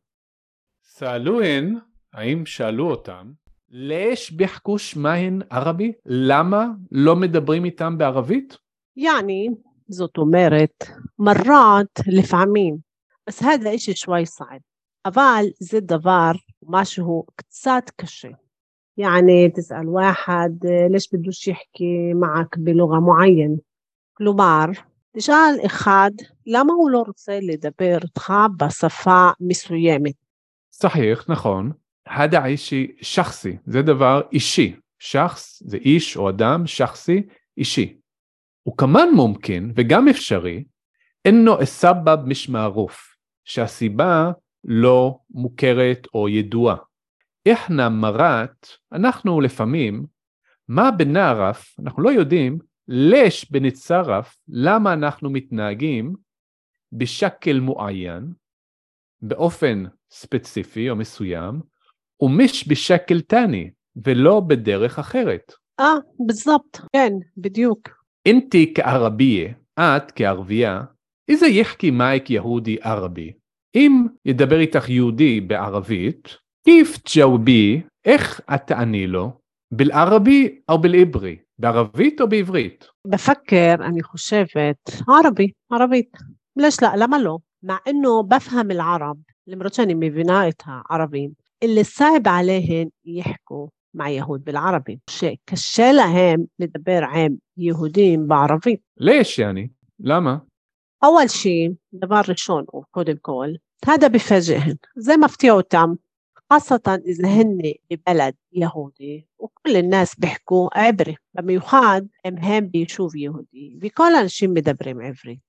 שאלוהן, 0.98 1.78
האם 2.12 2.46
שאלו 2.46 2.90
אותם, 2.90 3.32
לש 3.70 4.30
ביחקו 4.30 4.78
שמהן 4.78 5.40
ערבי? 5.50 5.92
למה 6.06 6.66
לא 6.92 7.16
מדברים 7.16 7.64
איתם 7.64 7.98
בערבית? 7.98 8.58
يعني 8.96 9.48
זאת 9.88 10.18
אומרת, 10.18 10.84
מרת 11.18 12.00
לפעמים, 12.06 12.78
بس 13.26 13.42
هذا 13.42 13.74
إشي 13.74 13.94
شوي 13.94 14.24
صعب 14.24 14.60
אבל 15.06 15.44
זה 15.58 15.80
דבר, 15.80 16.32
משהו 16.62 17.24
קצת 17.36 17.90
קשה. 17.96 18.28
يعني 18.96 19.50
تسأل 19.50 19.88
واحد 19.88 20.66
ليش 20.90 21.14
بدوش 21.14 21.48
يحكي 21.48 22.14
معك 22.14 22.58
بلغة 22.58 23.00
معينة 23.00 23.58
כלומר, 24.18 24.66
תשאל 25.17 25.55
אחד, 25.65 26.11
למה 26.47 26.73
הוא 26.73 26.91
לא 26.91 27.03
רוצה 27.07 27.39
לדבר 27.41 27.97
איתך 28.03 28.33
בשפה 28.57 29.29
מסוימת? 29.39 30.13
סחיח, 30.73 31.25
נכון. 31.29 31.71
הדע 32.07 32.45
אישי 32.45 32.91
שחסי, 33.01 33.57
זה 33.65 33.81
דבר 33.81 34.21
אישי. 34.31 34.75
שחס 34.99 35.63
זה 35.65 35.77
איש 35.77 36.17
או 36.17 36.29
אדם, 36.29 36.67
שחסי, 36.67 37.23
אישי. 37.57 37.97
וכמן 38.67 39.07
מומקין, 39.15 39.71
וגם 39.75 40.07
אפשרי, 40.07 40.63
אינו 41.25 41.63
אסבב 41.63 42.17
משמערוף, 42.25 43.15
שהסיבה 43.45 44.31
לא 44.63 45.17
מוכרת 45.29 46.07
או 46.13 46.29
ידועה. 46.29 46.75
איחנא 47.45 47.89
מרת, 47.89 48.67
אנחנו 48.93 49.41
לפעמים, 49.41 50.05
מה 50.67 50.91
בנערף, 50.91 51.75
אנחנו 51.79 52.03
לא 52.03 52.09
יודעים 52.09 52.59
לש 52.93 53.51
בנצרף, 53.51 54.37
למה 54.47 54.93
אנחנו 54.93 55.29
מתנהגים 55.29 56.15
בשקל 56.91 57.59
מועיין, 57.59 58.33
באופן 59.21 59.83
ספציפי 60.11 60.89
או 60.89 60.95
מסוים, 60.95 61.61
ומיש 62.21 62.67
בשקל 62.67 63.21
תני, 63.21 63.71
ולא 64.05 64.39
בדרך 64.39 64.99
אחרת. 64.99 65.53
אה, 65.79 65.85
בזבט, 66.27 66.77
כן, 66.95 67.13
בדיוק. 67.37 67.89
אינתי 68.25 68.73
כערבייה, 68.75 69.53
את 69.79 70.11
כערבייה, 70.15 70.81
איזה 71.27 71.47
יחקי 71.47 71.91
מייק 71.91 72.29
יהודי 72.29 72.77
ערבי? 72.81 73.33
אם 73.75 74.05
ידבר 74.25 74.59
איתך 74.59 74.89
יהודי 74.89 75.41
בערבית, 75.41 76.29
כיף 76.63 76.97
ג'אובי, 77.15 77.81
איך 78.05 78.41
את 78.55 78.61
תעני 78.67 79.07
לו? 79.07 79.31
בלערבי 79.71 80.59
או 80.69 80.81
בלעברי? 80.81 81.37
בערבית 81.60 82.20
או 82.20 82.28
בעברית? 82.28 82.84
بفكر 83.06 83.84
أنا 83.84 84.02
خشفت 84.02 85.02
عربي 85.08 85.54
عربيت 85.72 86.10
ليش 86.56 86.82
لا 86.82 86.96
لما 86.96 87.16
لو 87.16 87.42
مع 87.62 87.80
إنه 87.88 88.22
بفهم 88.22 88.70
العرب 88.70 89.22
لمرات 89.46 89.80
أنا 89.80 89.94
مبناءتها 89.94 90.84
عربي 90.90 91.32
اللي 91.62 91.84
صعب 91.84 92.28
عليهن 92.28 92.90
يحكوا 93.04 93.68
مع 93.94 94.08
يهود 94.08 94.44
بالعربي 94.44 95.00
شيء 95.10 95.38
קשה 95.44 95.92
להם 95.92 96.44
לדבר 96.58 97.00
עם 97.14 97.34
יהודים 97.56 98.28
בערבית. 98.28 98.80
לש 98.96 99.38
יעני, 99.38 99.68
למה? 100.00 100.38
أول 101.04 101.30
شيء 101.30 101.72
דבר 101.92 102.20
ראשון 102.28 102.64
וקודם 102.74 103.16
כל, 103.22 103.48
هذا 103.86 104.08
بفاجئهن 104.08 104.76
زي 104.96 105.16
ما 105.16 105.26
مفتيع 105.26 105.54
אותם 105.54 105.94
خاصة 106.51 107.01
إذا 107.05 107.27
هن 107.27 107.73
ببلد 107.91 108.35
يهودي 108.53 109.27
وكل 109.39 109.77
الناس 109.77 110.15
بيحكوا 110.15 110.79
عبري. 110.79 111.17
لما 111.35 111.53
يخاد 111.53 112.09
مهم 112.25 112.67
بيشوف 112.67 113.15
يهودي 113.15 113.79
بكل 113.81 114.29
شي 114.29 114.47
مدبرين 114.47 115.01
عبري 115.01 115.41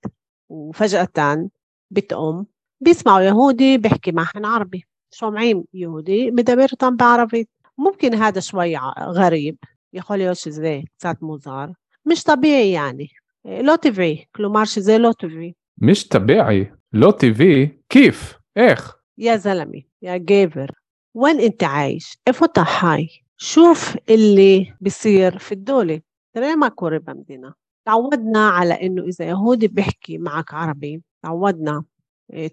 وفجأة 0.49 1.49
بتقوم 1.91 2.47
بيسمعوا 2.81 3.21
يهودي 3.21 3.79
بيحكي 3.79 4.13
معهم 4.13 4.47
عربي. 4.47 4.85
سامعين 5.11 5.65
يهودي؟ 5.75 6.31
مدبرتهم 6.31 6.97
بعربي 6.97 7.49
ممكن 7.79 8.15
هذا 8.15 8.41
شوي 8.41 8.77
غريب. 8.99 9.59
يقول 9.93 10.21
يا 10.21 10.35
شي 10.35 10.51
زي 10.51 10.85
كسات 10.99 11.23
موزار 11.23 11.73
مش 12.07 12.23
طبيعي 12.23 12.73
يعني. 12.73 13.09
לא 13.45 13.77
טבעי, 13.77 14.27
כלומר 14.37 14.65
زي 14.65 14.99
לא 14.99 15.13
تبعي 15.13 15.55
مش 15.79 16.09
طبيعي, 16.09 16.73
לא 16.93 17.11
تبعي 17.11 17.81
كيف؟ 17.89 18.39
ايخ 18.57 18.97
يا 19.19 19.37
زلمي 19.37 19.87
يا 20.03 20.17
جابر. 20.17 20.82
وين 21.14 21.40
انت 21.40 21.64
عايش 21.64 22.18
ايفو 22.28 22.48
حي 22.58 23.10
شوف 23.38 23.98
اللي 24.10 24.74
بيصير 24.82 25.38
في 25.38 25.52
الدولة 25.52 26.02
ترى 26.34 26.56
ما 26.56 26.68
كوري 26.68 27.00
بمدينة 27.00 27.54
تعودنا 27.86 28.50
على 28.50 28.74
انه 28.74 29.04
اذا 29.04 29.26
يهودي 29.26 29.68
بيحكي 29.68 30.18
معك 30.18 30.54
عربي 30.54 31.02
تعودنا 31.24 31.84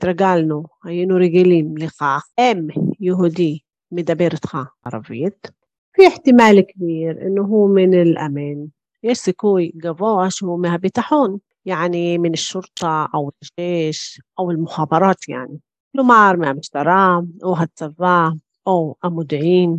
ترجالنا 0.00 0.62
היינו 0.84 1.16
רגילים 1.16 1.76
לכך 1.76 2.28
ام 2.38 2.68
يهودي 3.00 3.64
מדבר 3.92 4.28
איתך 4.32 4.58
عربيت 4.86 5.46
في 5.96 6.06
احتمال 6.06 6.60
كبير 6.60 7.26
انه 7.26 7.42
هو 7.42 7.66
من 7.66 7.94
الأمان 7.94 8.68
יש 9.02 9.18
סיכוי 9.18 9.72
גבוה 9.76 10.30
שהוא 10.30 10.60
מהביטחון 10.60 11.38
يعني 11.66 12.18
من 12.18 12.32
الشرطة 12.32 13.08
أو 13.14 13.32
الجيش 13.42 14.20
أو 14.38 14.50
المخابرات 14.50 15.28
يعني 15.28 15.58
כלומר 15.92 16.32
מהמשטרה 16.38 17.18
או 17.44 17.56
הצבא 17.58 18.30
או 18.65 18.95
המודיעין. 19.03 19.77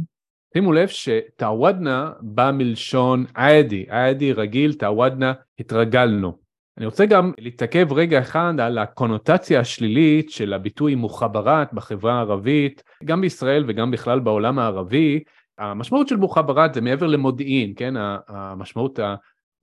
שימו 0.55 0.73
לב 0.73 0.89
שתעוודנה 0.89 2.13
בא 2.21 2.51
מלשון 2.55 3.25
עדי, 3.35 3.87
עדי 3.89 4.33
רגיל, 4.33 4.73
תעוודנה 4.73 5.33
התרגלנו. 5.59 6.39
אני 6.79 6.87
רוצה 6.87 7.07
גם 7.07 7.33
להתעכב 7.39 7.93
רגע 7.93 8.21
אחד 8.21 8.55
על 8.61 8.79
הקונוטציה 8.79 9.61
השלילית 9.61 10.31
של 10.31 10.53
הביטוי 10.53 10.95
מוחברת 10.95 11.73
בחברה 11.73 12.15
הערבית, 12.15 12.83
גם 13.05 13.21
בישראל 13.21 13.65
וגם 13.69 13.91
בכלל 13.91 14.21
בעולם 14.21 14.59
הערבי. 14.59 15.23
המשמעות 15.59 16.09
של 16.09 16.17
מוחברת 16.17 16.75
זה 16.75 16.81
מעבר 16.81 17.07
למודיעין, 17.07 17.73
כן? 17.77 17.95
המשמעות 18.29 18.99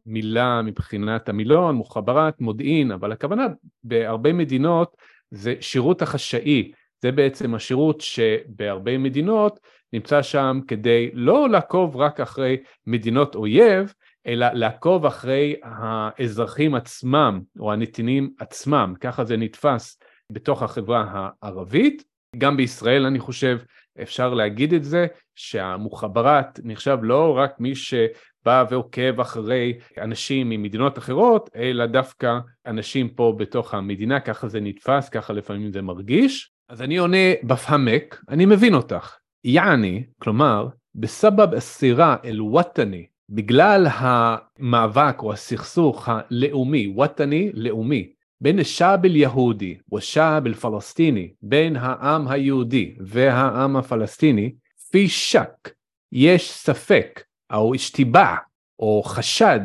המילה 0.05 0.61
מבחינת 0.61 1.29
המילון, 1.29 1.75
מוחברת, 1.75 2.41
מודיעין, 2.41 2.91
אבל 2.91 3.11
הכוונה 3.11 3.47
בהרבה 3.83 4.33
מדינות 4.33 4.95
זה 5.31 5.55
שירות 5.61 6.01
החשאי, 6.01 6.71
זה 7.01 7.11
בעצם 7.11 7.55
השירות 7.55 8.01
שבהרבה 8.01 8.97
מדינות 8.97 9.59
נמצא 9.93 10.21
שם 10.21 10.59
כדי 10.67 11.09
לא 11.13 11.49
לעקוב 11.49 11.97
רק 11.97 12.19
אחרי 12.19 12.57
מדינות 12.87 13.35
אויב, 13.35 13.93
אלא 14.27 14.47
לעקוב 14.53 15.05
אחרי 15.05 15.55
האזרחים 15.63 16.75
עצמם 16.75 17.41
או 17.59 17.73
הנתינים 17.73 18.29
עצמם, 18.39 18.93
ככה 19.01 19.23
זה 19.23 19.37
נתפס 19.37 19.99
בתוך 20.31 20.63
החברה 20.63 21.05
הערבית. 21.11 22.03
גם 22.37 22.57
בישראל 22.57 23.05
אני 23.05 23.19
חושב 23.19 23.57
אפשר 24.01 24.33
להגיד 24.33 24.73
את 24.73 24.83
זה, 24.83 25.07
שהמוחברת 25.35 26.59
נחשב 26.63 26.97
לא 27.01 27.37
רק 27.37 27.59
מי 27.59 27.75
שבא 27.75 28.65
ועוקב 28.69 29.19
אחרי 29.19 29.77
אנשים 29.97 30.49
ממדינות 30.49 30.97
אחרות, 30.97 31.49
אלא 31.55 31.85
דווקא 31.85 32.37
אנשים 32.65 33.09
פה 33.09 33.35
בתוך 33.37 33.73
המדינה, 33.73 34.19
ככה 34.19 34.47
זה 34.47 34.59
נתפס, 34.59 35.09
ככה 35.09 35.33
לפעמים 35.33 35.71
זה 35.71 35.81
מרגיש. 35.81 36.56
אז 36.69 36.81
אני 36.81 36.97
עונה 36.97 37.33
בפהמק, 37.43 38.23
אני 38.29 38.45
מבין 38.45 38.73
אותך. 38.73 39.17
יעני, 39.43 40.03
כלומר, 40.19 40.67
בסבב 40.95 41.53
אסירה 41.53 42.15
אל-וטני, 42.25 43.05
בגלל 43.29 43.87
המאבק 43.89 45.15
או 45.19 45.33
הסכסוך 45.33 46.09
הלאומי, 46.09 46.95
וטני 46.97 47.51
לאומי, 47.53 48.11
בין 48.41 48.59
השעב 48.59 49.05
אל-יהודי 49.05 49.77
ושעב 49.93 50.45
אל-פלסטיני, 50.45 51.33
בין 51.41 51.75
העם 51.75 52.27
היהודי 52.27 52.95
והעם 52.99 53.75
הפלסטיני, 53.75 54.55
פי 54.91 55.09
שק, 55.09 55.69
יש 56.11 56.51
ספק, 56.51 57.23
או 57.53 57.75
השתיבע, 57.75 58.35
או 58.79 59.03
חשד, 59.05 59.59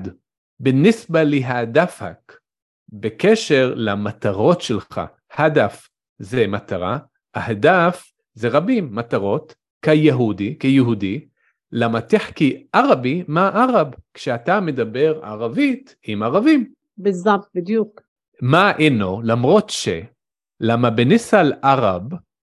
בנסבה 0.61 1.25
להדפק, 1.25 2.33
בקשר 2.93 3.73
למטרות 3.77 4.61
שלך, 4.61 5.01
הדף 5.33 5.89
זה 6.23 6.47
מטרה, 6.47 6.99
ההדף 7.35 8.13
זה 8.35 8.49
רבים, 8.49 8.95
מטרות, 8.95 9.55
כיהודי, 9.83 10.59
כיהודי, 10.59 11.27
למתח 11.73 12.31
כי 12.35 12.67
ערבי 12.73 13.25
מה 13.29 13.49
ערב, 13.49 13.89
כשאתה 14.15 14.61
מדבר 14.61 15.21
ערבית 15.23 15.97
עם 16.07 16.23
ערבים. 16.23 16.73
בזאפ, 16.99 17.41
בדיוק. 17.55 18.01
מה 18.43 18.73
אינו, 18.79 19.21
למרות 19.25 19.71
ש, 19.71 19.89
למה 20.61 20.91
בניסל 20.91 21.53
ערב, 21.63 22.03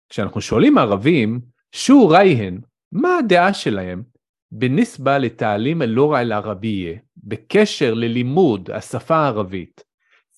כשאנחנו 0.09 0.41
שואלים 0.41 0.77
ערבים, 0.77 1.39
שו 1.71 2.07
רייהן, 2.07 2.59
מה 2.91 3.17
הדעה 3.17 3.53
שלהם, 3.53 4.03
בניסבה 4.51 5.17
לתעלים 5.17 5.81
אל-לורה 5.81 6.23
לא 6.23 6.27
אל-ערבייה, 6.27 6.97
בקשר 7.17 7.93
ללימוד 7.93 8.69
השפה 8.71 9.15
הערבית, 9.15 9.83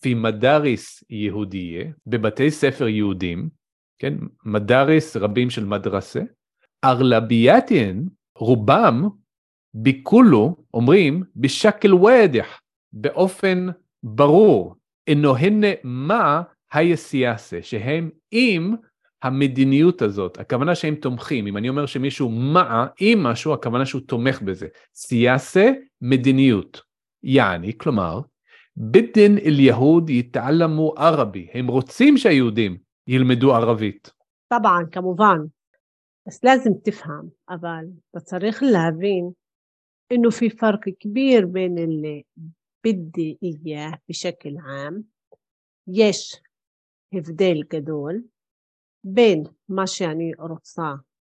פי 0.03 0.13
מדאריס 0.13 1.03
יהודיה, 1.09 1.85
בבתי 2.07 2.51
ספר 2.51 2.87
יהודים, 2.87 3.49
כן, 3.99 4.13
מדאריס 4.45 5.17
רבים 5.17 5.49
של 5.49 5.65
מדרסה, 5.65 6.21
ארלביאטיהן, 6.83 8.05
רובם, 8.37 9.09
ביקולו, 9.73 10.55
אומרים, 10.73 11.23
בשקל 11.35 11.93
ודח, 11.93 12.61
באופן 12.93 13.67
ברור, 14.03 14.75
אינוהן 15.07 15.63
מה 15.83 16.41
היה 16.71 16.95
סיאסה, 16.95 17.59
שהם 17.61 18.09
עם 18.31 18.75
המדיניות 19.23 20.01
הזאת, 20.01 20.39
הכוונה 20.39 20.75
שהם 20.75 20.95
תומכים, 20.95 21.47
אם 21.47 21.57
אני 21.57 21.69
אומר 21.69 21.85
שמישהו 21.85 22.29
מה 22.29 22.87
עם 22.99 23.23
משהו, 23.23 23.53
הכוונה 23.53 23.85
שהוא 23.85 24.01
תומך 24.01 24.41
בזה. 24.41 24.67
סיאסה, 24.95 25.71
מדיניות. 26.01 26.81
יעני, 27.23 27.77
כלומר, 27.77 28.21
בדין 28.76 29.38
אל-יהוד 29.38 30.10
יתעלמו 30.10 30.94
ערבי, 30.96 31.48
הם 31.54 31.68
רוצים 31.68 32.16
שהיהודים 32.16 32.78
ילמדו 33.08 33.54
ערבית. 33.54 34.12
طبعا 34.48 34.84
כמובן, 34.92 35.38
بس 36.28 36.44
لازم 36.44 36.70
تفهم 36.84 37.30
אבל 37.50 37.84
אתה 38.10 38.20
צריך 38.20 38.62
להבין 38.62 39.30
انه 40.12 40.30
في 40.30 40.50
فرق 40.50 40.88
كبير 41.00 41.46
بين 41.46 41.78
اللي 41.78 42.22
بدي 42.86 43.38
اياه 43.42 43.98
بشكل 44.08 44.56
عام 44.56 45.02
יש 45.88 46.40
הבדל 47.14 47.62
גדול 47.70 48.22
בין 49.04 49.42
מה 49.68 49.86
שאני 49.86 50.32
רוצה 50.38 50.92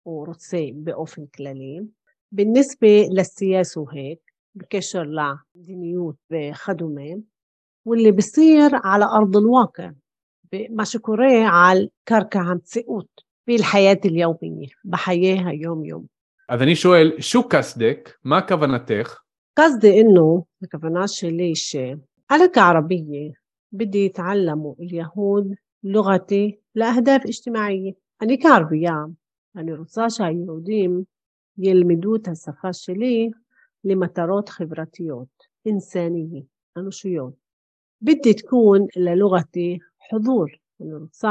או 0.06 0.24
רוצה 0.28 0.58
באופן 0.74 1.26
כללי, 1.26 1.80
بالنسبة 2.32 3.08
للسياسة 3.12 3.82
وهيك 3.82 4.34
בקשר 4.57 5.03
למדיניות 5.03 6.17
וכדומה 6.31 7.11
واللي 7.87 8.13
על 8.13 8.75
على 8.85 9.05
أرض 9.05 9.37
الواقع 9.37 9.91
מה 10.71 10.87
שקורה 10.87 11.49
על 11.53 11.87
קרקע 12.05 12.41
המציאות 12.41 13.27
بالحياة 13.47 14.01
اليومية 14.05 14.71
بحياها 14.85 15.51
يوم 15.53 15.85
يوم 15.85 16.07
אז 16.49 16.63
אני 16.63 16.77
שואל, 16.77 17.13
שו 17.21 17.49
קסדק, 17.49 18.11
מה 18.25 18.41
כוונתך? 18.49 19.21
قصدي 19.59 19.91
אינו, 19.91 20.45
הכוונה 20.63 21.09
שלי 21.09 21.55
שעל 21.55 22.41
בדי 22.89 23.33
بدي 23.73 23.99
يتعلموا 23.99 24.75
اليهود 24.81 25.55
لغتي 25.85 26.59
לאהדף 26.77 27.21
אשתמעי. 27.29 27.93
אני 28.23 28.39
כערבייה, 28.43 28.95
אני 29.57 29.73
רוצה 29.73 30.11
שהיהודים 30.11 31.03
ילמדו 31.59 32.17
את 32.17 32.29
השפה 32.29 32.73
שלי 32.73 33.31
למטרות 33.86 34.50
חברתיות, 34.50 35.48
إنسانية, 35.68 36.44
أنوشيوت 36.78 37.34
بدي 38.02 38.34
تكون 38.34 38.88
للغتي 38.98 39.80
حضور 40.00 40.62
אני 40.82 40.94
רוצה 40.94 41.30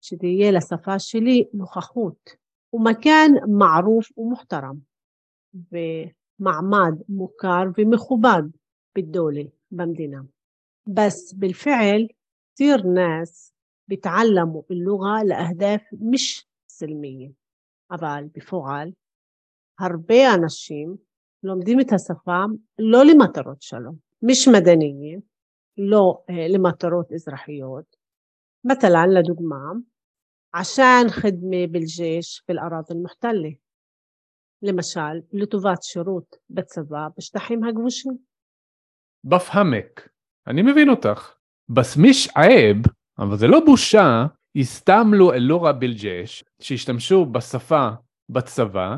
שתהיה 0.00 0.50
לשפה 0.50 0.98
שלי 0.98 1.44
נוכחות 1.54 2.30
ומכאן 2.72 3.30
מערוף 3.58 4.18
ומוחתרם 4.18 4.76
ומעמד 5.54 6.94
מוכר 7.08 7.64
ומכובד 7.78 8.42
بالدولة 8.94 9.48
במדינה. 9.70 10.22
بس 10.86 11.34
بالفعل 11.34 12.08
كثير 12.54 12.86
ناس 12.86 13.52
بيتعلموا 13.88 14.62
اللغة 14.70 15.22
لأهداف 15.22 15.82
مش 15.92 16.46
سلمية 16.66 17.30
אבל 17.90 18.24
בפועל 18.34 18.92
הרבה 19.80 20.34
אנשים 20.34 20.96
לומדים 21.43 21.79
את 21.79 21.93
השפה 21.93 22.43
לא 22.79 23.05
למטרות 23.05 23.61
שלום, 23.61 23.95
מיש 24.21 24.47
מדעניים, 24.47 25.19
לא 25.77 26.23
אה, 26.29 26.47
למטרות 26.47 27.11
אזרחיות. 27.13 27.95
מטלן 28.63 29.09
לדוגמה, 29.09 29.71
עשן 30.53 31.05
חדמי 31.09 31.67
בלג'יש 31.67 32.43
באל-ארד 32.47 32.83
אל-מוחתלה. 32.91 33.49
למשל, 34.61 35.19
לטובת 35.33 35.83
שירות 35.83 36.35
בצבא 36.49 37.07
בשטחים 37.17 37.63
הכבושים. 37.63 38.17
בפהמק, 39.23 40.09
אני 40.47 40.61
מבין 40.61 40.89
אותך. 40.89 41.35
בסמיש 41.69 42.29
עייב, 42.35 42.77
אבל 43.19 43.37
זה 43.37 43.47
לא 43.47 43.59
בושה, 43.65 44.25
הסתמלו 44.55 45.33
אלורה 45.33 45.73
בלג'יש, 45.73 46.43
שהשתמשו 46.61 47.25
בשפה 47.25 47.89
בצבא, 48.29 48.97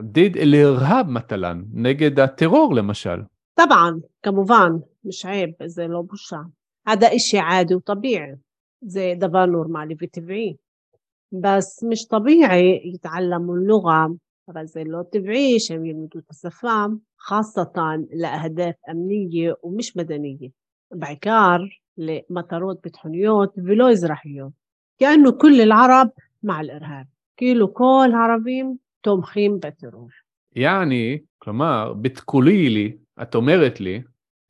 ضد 0.00 0.36
الإرهاب 0.36 1.08
مثلا, 1.08 1.66
نجد 1.74 2.20
التيرور 2.20 2.74
لمشال 2.74 3.26
طبعا 3.56 4.00
כמובן, 4.22 4.80
مش 5.04 5.26
عيب, 5.26 5.54
زي 5.62 5.86
لو 5.86 6.02
בושה. 6.02 6.46
هذا 6.88 7.06
إشي 7.06 7.38
عادي 7.38 7.74
وطبيعي. 7.74 8.38
زي 8.82 9.14
דבר 9.14 9.46
نورمالي 9.46 9.96
וטבעי. 10.02 10.56
بس 11.32 11.84
مش 11.84 12.06
طبيعي 12.06 12.82
يتعلموا 12.84 13.56
اللغة 13.56 14.16
بس 14.48 14.74
زي 14.74 14.84
لو 14.84 15.02
طبيعي 15.02 15.58
שהם 15.58 15.84
ילמדו 15.84 16.18
את 16.18 16.24
خاصة 17.16 18.06
لأهداف 18.12 18.74
أمنية 18.90 19.56
ومش 19.62 19.96
مدنية. 19.96 20.50
بعكار 20.94 21.82
لمطارات 21.96 22.80
بتحونيات 22.84 23.52
ولو 23.58 23.86
إزراحيات 23.86 24.52
كأنه 24.98 25.30
كل 25.30 25.60
العرب 25.60 26.10
مع 26.42 26.60
الإرهاب. 26.60 27.06
كيلو 27.36 27.68
كل 27.68 28.10
عربي 28.14 28.78
תומכים 29.00 29.60
בטרור. 29.60 30.08
יעני, 30.56 31.18
כלומר, 31.38 31.92
בתקולי 32.00 32.68
לי, 32.68 32.96
את 33.22 33.34
אומרת 33.34 33.80
לי, 33.80 34.02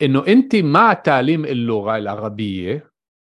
אנואנטי 0.04 0.62
מה 0.62 0.90
התעלים 0.90 1.44
לורא 1.44 1.96
אל 1.96 2.02
לא 2.02 2.10
ערבייה, 2.10 2.78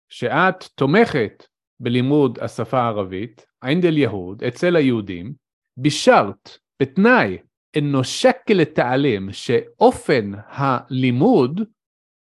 שאת 0.09 0.63
תומכת 0.75 1.43
בלימוד 1.79 2.39
השפה 2.41 2.79
הערבית, 2.79 3.45
עינד 3.61 3.85
אל 3.85 3.97
יהוד, 3.97 4.43
אצל 4.43 4.75
היהודים, 4.75 5.33
בשארט, 5.77 6.57
בתנאי, 6.81 7.37
אנושק 7.77 8.37
לתעלים 8.49 9.31
שאופן 9.31 10.31
הלימוד 10.47 11.61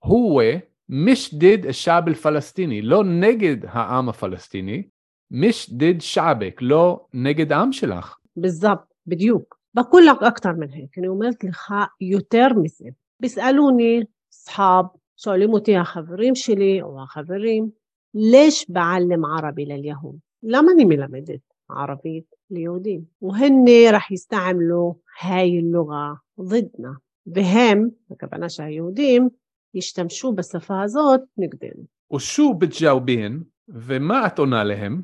הוא 0.04 0.42
משדד 0.88 1.70
שעב 1.70 2.08
אל-פלסטיני, 2.08 2.82
לא 2.82 3.04
נגד 3.04 3.56
העם 3.64 4.08
הפלסטיני, 4.08 4.82
משדד 5.30 6.00
שעבק, 6.00 6.58
לא 6.62 7.06
נגד 7.14 7.52
העם 7.52 7.72
שלך. 7.72 8.16
بالضبط 8.36 8.96
بדיוק 9.06 9.58
بقول 9.74 10.06
لك 10.06 10.22
أكثر 10.22 10.52
من 10.52 10.70
هيك 10.70 10.98
أنا 10.98 11.26
قلت 11.26 11.44
לך 11.44 11.74
יותר 12.00 12.48
מזה 12.62 12.90
بيسألوني 13.20 14.04
أصحاب 14.32 14.86
שואלים 15.16 15.52
אותי 15.52 15.76
החברים 15.76 16.34
שלי 16.34 16.82
או 16.82 17.02
החברים, 17.02 17.70
לيش 18.14 18.66
بعلم 18.68 19.26
عربي 19.26 19.64
لليهود؟ 19.64 20.18
למה 20.42 20.72
אני 20.72 20.84
מלמדת 20.84 21.40
ערבית 21.70 22.24
ליהודים? 22.50 23.00
והן 23.22 23.64
רח 23.92 24.10
יסתעמלו 24.10 24.94
היי 25.22 25.62
לוגה 25.62 26.12
ضدنا, 26.40 26.92
והם, 27.26 27.88
הכוונה 28.10 28.48
שהיהודים, 28.48 29.28
ישתמשו 29.74 30.32
בשפה 30.32 30.82
הזאת 30.82 31.20
נגדנו. 31.36 31.84
ושו 32.14 32.54
בתג'אובין, 32.54 33.42
ומה 33.68 34.26
את 34.26 34.38
עונה 34.38 34.64
להם? 34.64 35.02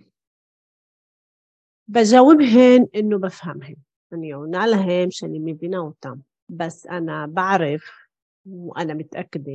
بجاوبهن 1.92 2.86
انه 2.96 3.18
بفهمهن 3.18 3.76
اني 4.12 4.34
قلنا 4.34 4.66
لهم 4.66 5.10
שאני 5.10 5.38
מבינה 5.38 5.78
אותם, 5.78 6.14
בס 6.50 6.86
אנא 6.86 7.26
בערף, 7.26 7.82
ואנא 8.46 8.92
מתאקדה, 8.96 9.52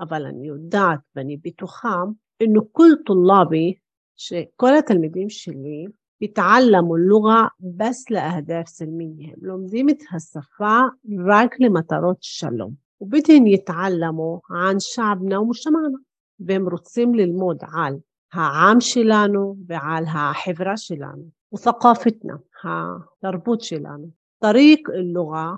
אבל 0.00 0.26
אני 0.26 0.46
יודעת 0.46 1.00
ואני 1.16 1.36
בטוחה, 1.36 2.02
אנו 2.42 2.72
כל 2.72 2.90
טולאבי, 3.06 3.74
שכל 4.16 4.74
התלמידים 4.78 5.30
שלי, 5.30 5.86
بيتعلموا 6.20 6.98
اللغة 6.98 7.50
بس 7.60 8.10
لأهداف 8.10 8.68
سلمية 8.68 9.32
הם 9.32 9.38
לומדים 9.42 9.88
את 9.88 9.98
השפה 10.12 10.78
רק 11.26 11.60
למטרות 11.60 12.16
שלום. 12.20 12.72
ובדהן 13.00 13.46
יתעלמו 13.46 14.40
ען 14.50 14.76
שעבנה 14.80 15.40
ומשמענה 15.40 15.98
והם 16.40 16.68
רוצים 16.68 17.14
ללמוד 17.14 17.58
על 17.72 17.94
העם 18.32 18.80
שלנו 18.80 19.56
ועל 19.66 20.04
החברה 20.08 20.76
שלנו. 20.76 21.37
وثقافتنا 21.51 22.39
התרבות 22.63 23.61
שלנו. 23.61 24.09
طريق 24.39 24.89
اللغة 24.89 25.57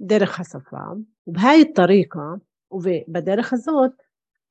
דרך 0.00 0.40
השפה 0.40 0.84
وبهاي 1.26 1.62
الطريقة 1.62 2.38
وبدرخ 2.70 3.52
הזאת 3.52 3.92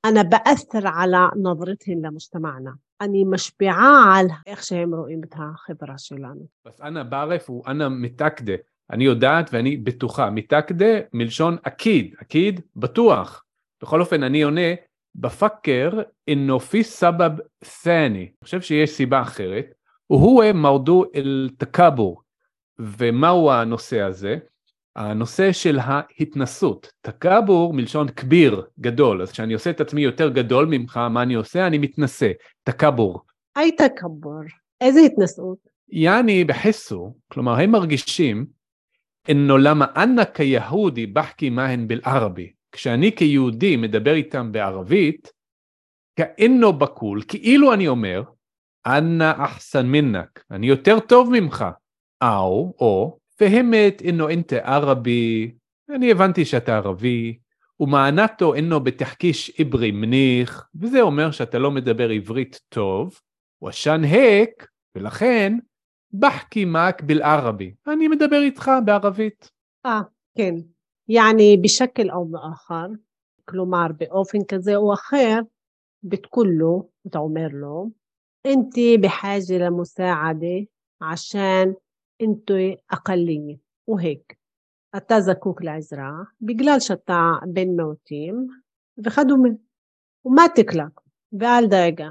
أنا 0.05 0.21
بأثر 0.21 0.87
على 0.87 1.29
نظرتهم 1.35 2.05
لمجتمعنا 2.05 2.75
אני 3.03 3.23
משפיעה 3.23 4.15
על 4.17 4.27
איך 4.47 4.63
שהם 4.63 4.95
רואים 4.95 5.21
את 5.23 5.33
החברה 5.33 5.97
שלנו. 5.97 6.47
אז 6.65 6.81
אנא 6.81 7.03
בערף 7.03 7.49
ואנא 7.49 7.87
מתקדה. 7.89 8.53
אני 8.91 9.03
יודעת 9.03 9.49
ואני 9.53 9.77
בטוחה. 9.77 10.29
מתקדה 10.29 10.99
מלשון 11.13 11.57
אקיד, 11.63 12.15
אקיד 12.21 12.61
בטוח. 12.75 13.43
בכל 13.81 14.01
אופן 14.01 14.23
אני 14.23 14.41
עונה, 14.41 14.73
בפקר 15.15 16.01
אינו 16.27 16.59
פי 16.59 16.83
סבב 16.83 17.31
ת'אני. 17.83 18.19
אני 18.19 18.31
חושב 18.43 18.61
שיש 18.61 18.89
סיבה 18.89 19.21
אחרת. 19.21 19.73
והוא 20.10 20.44
מרדו 20.54 21.04
אל 21.14 21.50
תקאבור. 21.58 22.22
ומהו 22.78 23.50
הנושא 23.50 24.00
הזה? 24.00 24.36
הנושא 24.96 25.52
של 25.52 25.78
ההתנסות. 25.82 26.92
תקאבור 27.00 27.74
מלשון 27.74 28.08
כביר, 28.08 28.66
גדול. 28.80 29.22
אז 29.22 29.32
כשאני 29.32 29.54
עושה 29.54 29.70
את 29.70 29.80
עצמי 29.80 30.00
יותר 30.00 30.28
גדול 30.28 30.66
ממך, 30.70 30.96
מה 30.96 31.22
אני 31.22 31.34
עושה? 31.34 31.66
אני 31.66 31.78
מתנשא. 31.78 32.30
תקאבור. 32.62 33.20
היי 33.56 33.76
תקאבור. 33.76 34.40
איזה 34.80 35.00
התנשאות? 35.00 35.58
יעני 35.88 36.44
בחסו, 36.44 37.14
כלומר 37.32 37.60
הם 37.60 37.70
מרגישים 37.70 38.46
אינו 39.28 39.58
למה 39.58 39.86
אנא 39.96 40.24
כיהודי 40.24 41.06
בחכי 41.06 41.50
מהן 41.50 41.88
בלערבי. 41.88 42.52
כשאני 42.72 43.16
כיהודי 43.16 43.76
מדבר 43.76 44.14
איתם 44.14 44.52
בערבית, 44.52 45.32
כאינו 46.16 46.72
בקול, 46.72 47.22
כאילו 47.28 47.74
אני 47.74 47.88
אומר, 47.88 48.22
אנא 48.88 49.32
אחסן 49.36 49.86
מנק, 49.86 50.44
אני 50.50 50.66
יותר 50.66 51.00
טוב 51.00 51.30
ממך. 51.32 51.64
או, 52.22 52.74
או, 52.80 53.18
והמת 53.40 54.02
אינו 54.02 54.28
אינטה 54.28 54.56
ערבי, 54.56 55.54
אני 55.90 56.10
הבנתי 56.10 56.44
שאתה 56.44 56.76
ערבי, 56.76 57.38
ומענתו 57.80 58.54
אינו 58.54 58.80
בתחקיש 58.80 59.60
עברי 59.60 59.90
מניח, 59.90 60.68
וזה 60.74 61.00
אומר 61.00 61.30
שאתה 61.30 61.58
לא 61.58 61.70
מדבר 61.70 62.10
עברית 62.10 62.60
טוב, 62.68 63.20
ושן 63.64 64.00
הק, 64.04 64.66
ולכן, 64.94 65.58
בחקי 66.12 66.64
מאק 66.64 67.02
בלערבי, 67.02 67.74
אני 67.86 68.08
מדבר 68.08 68.40
איתך 68.42 68.70
בערבית. 68.84 69.50
אה, 69.86 70.00
כן. 70.36 70.54
יעני 71.08 71.56
בשקל 71.62 72.10
או 72.10 72.28
באחר, 72.28 72.86
כלומר 73.44 73.86
באופן 73.98 74.38
כזה 74.48 74.76
או 74.76 74.94
אחר, 74.94 75.38
בתקול 76.02 76.48
לו, 76.48 76.88
אתה 77.06 77.18
אומר 77.18 77.46
לו, 77.52 77.97
انت 78.45 78.75
بحاجة 78.99 79.53
لمساعدة 79.53 80.65
عشان 81.01 81.73
انت 82.21 82.51
أقلية 82.91 83.57
وهيك 83.87 84.37
אתה 84.97 85.21
זקוק 85.21 85.61
לעזרה 85.61 86.11
בגלל 86.41 86.79
שאתה 86.79 87.31
בן 87.47 87.67
מיעוטים 87.67 88.47
וכדומה. 89.05 89.49
ומה 90.25 90.43
תקלק? 90.55 91.01
ואל 91.39 91.67
דאגה. 91.67 92.09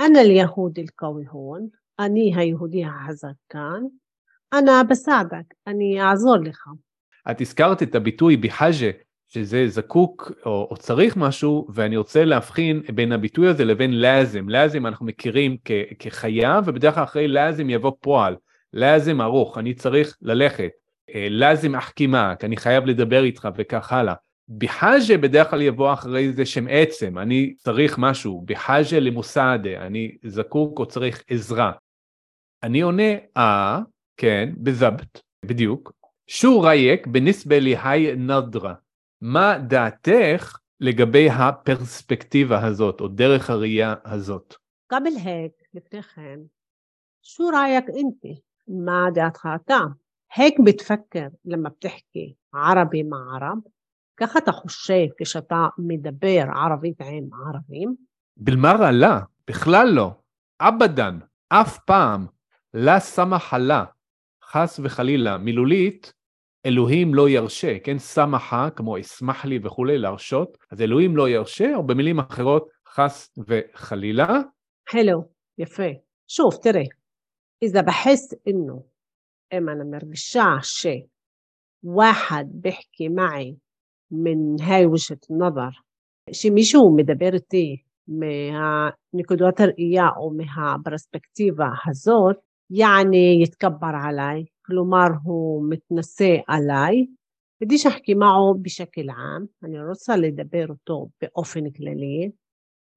أنا 0.00 0.20
اليهود 0.20 0.78
القوي 0.78 1.26
هون 1.28 1.70
אני 1.98 2.34
היהודי 2.36 2.84
החזק 2.84 3.34
כאן, 3.48 3.82
أنا 4.54 4.82
בסעדק, 4.82 5.54
אני 5.66 6.02
אעזור 6.02 6.36
לך. 6.36 6.68
את 7.30 7.40
הזכרת 7.40 7.82
את 7.82 7.94
הביטוי 7.94 8.36
בחאג'ה, 8.36 8.90
שזה 9.33 9.67
זקוק 9.67 10.31
או, 10.45 10.67
או 10.71 10.77
צריך 10.77 11.17
משהו, 11.17 11.67
ואני 11.73 11.97
רוצה 11.97 12.25
להבחין 12.25 12.81
בין 12.95 13.11
הביטוי 13.11 13.47
הזה 13.47 13.65
לבין 13.65 14.01
לאזם. 14.01 14.49
לאזם 14.49 14.85
אנחנו 14.85 15.05
מכירים 15.05 15.57
כ, 15.65 15.71
כחייב, 15.99 16.63
ובדרך 16.67 16.95
כלל 16.95 17.03
אחרי 17.03 17.27
לאזם 17.27 17.69
יבוא 17.69 17.91
פועל. 17.99 18.35
לאזם 18.73 19.21
ארוך, 19.21 19.57
אני 19.57 19.73
צריך 19.73 20.17
ללכת. 20.21 20.69
אה, 21.15 21.27
לאזם 21.29 21.75
אחכימק, 21.75 22.43
אני 22.43 22.57
חייב 22.57 22.85
לדבר 22.85 23.23
איתך 23.23 23.47
וכך 23.55 23.91
הלאה. 23.91 24.13
בחאג'ה 24.57 25.17
בדרך 25.17 25.49
כלל 25.49 25.61
יבוא 25.61 25.93
אחרי 25.93 26.33
זה 26.33 26.45
שם 26.45 26.65
עצם, 26.69 27.17
אני 27.17 27.53
צריך 27.57 27.97
משהו, 27.97 28.43
בחאג'ה 28.45 28.99
למוסעדה, 28.99 29.85
אני 29.85 30.11
זקוק 30.25 30.79
או 30.79 30.85
צריך 30.85 31.23
עזרה. 31.29 31.71
אני 32.63 32.81
עונה 32.81 33.11
אה, 33.37 33.79
כן, 34.17 34.49
בזבת, 34.57 35.21
בדיוק. 35.45 35.91
שו 36.27 36.61
רייק 36.61 37.07
בנסבה 37.07 37.59
להי 37.59 38.15
נדרה. 38.15 38.73
מה 39.20 39.58
דעתך 39.58 40.58
לגבי 40.80 41.30
הפרספקטיבה 41.30 42.66
הזאת, 42.66 43.00
או 43.00 43.08
דרך 43.08 43.50
הראייה 43.50 43.94
הזאת? 44.04 44.54
قبل 44.92 45.16
هيك 45.16 45.52
לפני 45.74 46.02
כן, 46.02 46.38
شو 47.22 47.50
رايك 47.50 47.84
انت 47.84 48.38
ما 48.68 49.10
دعتك 49.14 49.46
אתה? 49.46 49.80
هيك 50.32 50.60
بتفكر 50.60 51.28
لما 51.44 51.68
بتحكي 51.68 52.34
عربي 52.54 53.02
مع 53.02 53.34
عرب 53.34 53.58
ככה 54.16 54.38
אתה 54.38 54.52
חושב 54.52 55.06
כשאתה 55.18 55.68
מדבר 55.78 56.44
ערבית 56.54 57.00
עם 57.00 57.28
ערבים? 57.46 57.94
בלמרה 58.36 58.92
לא, 58.92 59.16
בכלל 59.48 59.88
לא. 59.88 60.10
אבדן, 60.60 61.18
אף 61.48 61.78
פעם. 61.78 62.26
לה 62.74 63.00
סמך 63.00 63.56
לה, 63.60 63.84
חס 64.44 64.80
וחלילה, 64.82 65.38
מילולית, 65.38 66.12
אלוהים 66.66 67.14
לא 67.14 67.28
ירשה, 67.28 67.78
כן? 67.78 67.98
סמכה, 67.98 68.68
כמו 68.76 69.00
אשמח 69.00 69.44
לי 69.44 69.58
וכולי, 69.62 69.98
להרשות, 69.98 70.58
אז 70.70 70.82
אלוהים 70.82 71.16
לא 71.16 71.28
ירשה, 71.28 71.74
או 71.74 71.86
במילים 71.86 72.18
אחרות, 72.18 72.68
חס 72.88 73.38
וחלילה. 73.48 74.40
حلو 74.88 75.30
يفي 75.58 75.96
شوف 76.26 76.58
ترى 76.58 76.84
إذا 77.62 77.80
بحس 77.80 78.34
إنه 78.48 78.82
إما 79.54 79.72
أنا 79.72 79.84
مرجعة 79.84 80.60
شيء 80.62 81.06
واحد 81.82 82.50
بيحكي 82.52 83.08
معي 83.08 83.56
من 84.10 84.60
هاي 84.60 84.86
وجهة 84.86 85.18
النظر 85.30 85.70
شي 86.32 86.50
מישהו 86.50 86.96
מדבר 86.96 87.34
איתי 87.34 87.82
מהנקודת 88.08 89.60
הראייה 89.60 90.08
או 90.16 90.30
מהפרספקטיבה 90.30 91.68
הזאת, 91.86 92.36
יעני 92.70 93.40
יתכבר 93.42 93.92
עליי, 94.08 94.44
כלומר 94.70 95.06
הוא 95.22 95.64
מתנשא 95.70 96.36
עליי, 96.48 97.06
بديش 97.60 97.86
أحكي 97.86 98.14
معه 98.14 98.54
بشكل 98.58 99.10
عام 99.10 99.48
أنا 99.64 99.88
רוצה 99.88 100.16
לדבר 100.16 100.66
אותו 100.68 101.08
באופן 101.22 101.70
כללי 101.70 102.32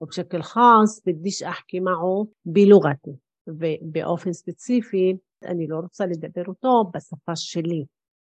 وبشكل 0.01 0.41
خاص 0.41 1.01
بديش 1.05 1.43
أحكي 1.43 1.79
معه 1.79 2.27
بلغتي 2.45 3.15
ובאופן 3.47 4.33
ספציפי 4.33 5.17
אני 5.45 5.67
לא 5.67 5.79
רוצה 5.79 6.05
לדבר 6.05 6.43
אותו 6.47 6.91
בשפה 6.95 7.35
שלי 7.35 7.85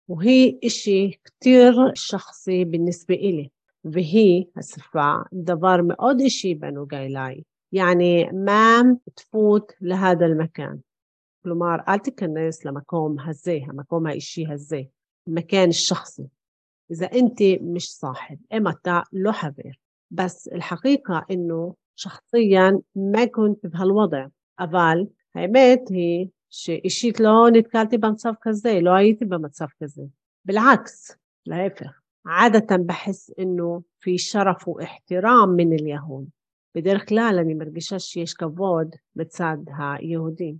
وهي 0.08 0.58
إشي 0.64 1.10
كتير 1.24 1.72
شخصي 1.94 2.64
بالنسبة 2.64 3.14
إلي 3.14 3.50
وهي 3.84 4.44
השפה 4.56 5.14
דבר 5.32 5.76
מאוד 5.82 6.22
إشي 6.22 6.54
بنوجا 6.54 7.06
إلي 7.06 7.44
يعني 7.72 8.30
ما 8.32 8.98
تفوت 9.16 9.72
لهذا 9.80 10.26
المكان 10.26 10.80
כלומר 11.42 11.76
אל 11.88 11.98
תיכנס 11.98 12.64
למקום 12.64 13.16
הזה, 13.26 13.58
המקום 13.68 14.06
האישי 14.06 14.44
הזה, 14.52 14.80
المكان 15.28 15.68
الشخصي 15.68 16.26
إذا 16.90 17.06
أنت 17.12 17.38
مش 17.60 17.90
صاحب 17.90 18.38
إما 18.52 18.70
אתה 18.70 19.00
לא 19.12 19.32
חבר 19.32 19.70
بس 20.10 20.48
الحقيقة 20.48 21.24
إنه 21.30 21.74
شخصيا 21.96 22.80
ما 22.96 23.24
كنت 23.24 23.66
بهالوضع 23.66 24.26
אבל 24.58 24.98
האמת 25.34 25.80
היא 25.90 26.26
שאישית 26.50 27.20
לא 27.20 27.46
נתקלתי 27.52 27.98
במצב 27.98 28.32
כזה, 28.40 28.78
לא 28.82 28.90
הייתי 28.94 29.24
במצב 29.24 29.66
כזה. 29.82 30.02
بالعكس 30.44 31.16
להפך. 31.46 32.00
عادة 32.26 32.76
بحس 32.76 33.32
إنه 33.38 33.82
في 34.00 34.18
شرف 34.18 34.68
واحترام 34.68 35.48
من 35.48 35.72
اليهود. 35.72 36.28
בדרך 36.74 37.08
כלל 37.08 37.38
אני 37.40 37.54
מרגישה 37.54 37.98
שיש 37.98 38.34
כבוד 38.34 38.96
בצד 39.16 39.56
היהודים. 39.78 40.56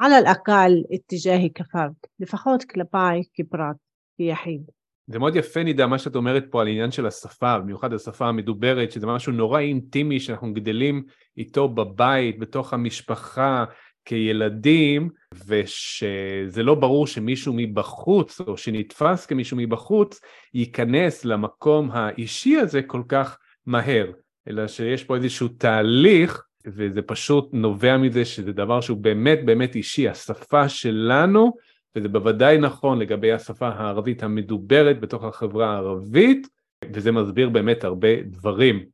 على 0.00 0.18
الأقل 0.18 0.84
اتجاهي 0.92 1.48
كفرد, 1.48 1.94
לפחות 2.20 2.64
כלפיי 2.64 3.22
כפרט, 3.34 3.76
כיחיד. 4.16 4.62
זה 5.06 5.18
מאוד 5.18 5.36
יפה 5.36 5.62
נידה 5.62 5.86
מה 5.86 5.98
שאת 5.98 6.16
אומרת 6.16 6.44
פה 6.50 6.60
על 6.60 6.68
עניין 6.68 6.90
של 6.90 7.06
השפה, 7.06 7.58
במיוחד 7.58 7.92
השפה 7.92 8.28
המדוברת, 8.28 8.92
שזה 8.92 9.06
משהו 9.06 9.32
נורא 9.32 9.60
אינטימי 9.60 10.20
שאנחנו 10.20 10.54
גדלים 10.54 11.02
איתו 11.36 11.68
בבית, 11.68 12.38
בתוך 12.38 12.72
המשפחה, 12.72 13.64
כילדים, 14.04 15.10
ושזה 15.46 16.62
לא 16.62 16.74
ברור 16.74 17.06
שמישהו 17.06 17.52
מבחוץ, 17.56 18.40
או 18.40 18.56
שנתפס 18.56 19.26
כמישהו 19.26 19.56
מבחוץ, 19.56 20.20
ייכנס 20.54 21.24
למקום 21.24 21.90
האישי 21.90 22.56
הזה 22.56 22.82
כל 22.82 23.02
כך 23.08 23.38
מהר, 23.66 24.10
אלא 24.48 24.68
שיש 24.68 25.04
פה 25.04 25.16
איזשהו 25.16 25.48
תהליך, 25.48 26.42
וזה 26.67 27.01
פשוט 27.01 27.49
נובע 27.53 27.97
מזה 27.97 28.25
שזה 28.25 28.53
דבר 28.53 28.81
שהוא 28.81 28.97
באמת 28.97 29.45
באמת 29.45 29.75
אישי, 29.75 30.09
השפה 30.09 30.69
שלנו, 30.69 31.53
וזה 31.95 32.09
בוודאי 32.09 32.57
נכון 32.57 32.99
לגבי 32.99 33.31
השפה 33.31 33.67
הערבית 33.67 34.23
המדוברת 34.23 34.99
בתוך 34.99 35.23
החברה 35.23 35.73
הערבית, 35.73 36.47
וזה 36.93 37.11
מסביר 37.11 37.49
באמת 37.49 37.83
הרבה 37.83 38.21
דברים. 38.21 38.85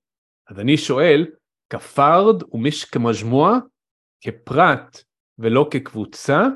אז 0.49 0.60
אני 0.60 0.77
שואל, 0.77 1.25
כפרד 1.69 2.43
ומיש 2.53 2.86
כמג'מוע, 2.86 3.60
כפרט 4.21 5.03
ולא 5.39 5.67
כקבוצה, 5.71 6.47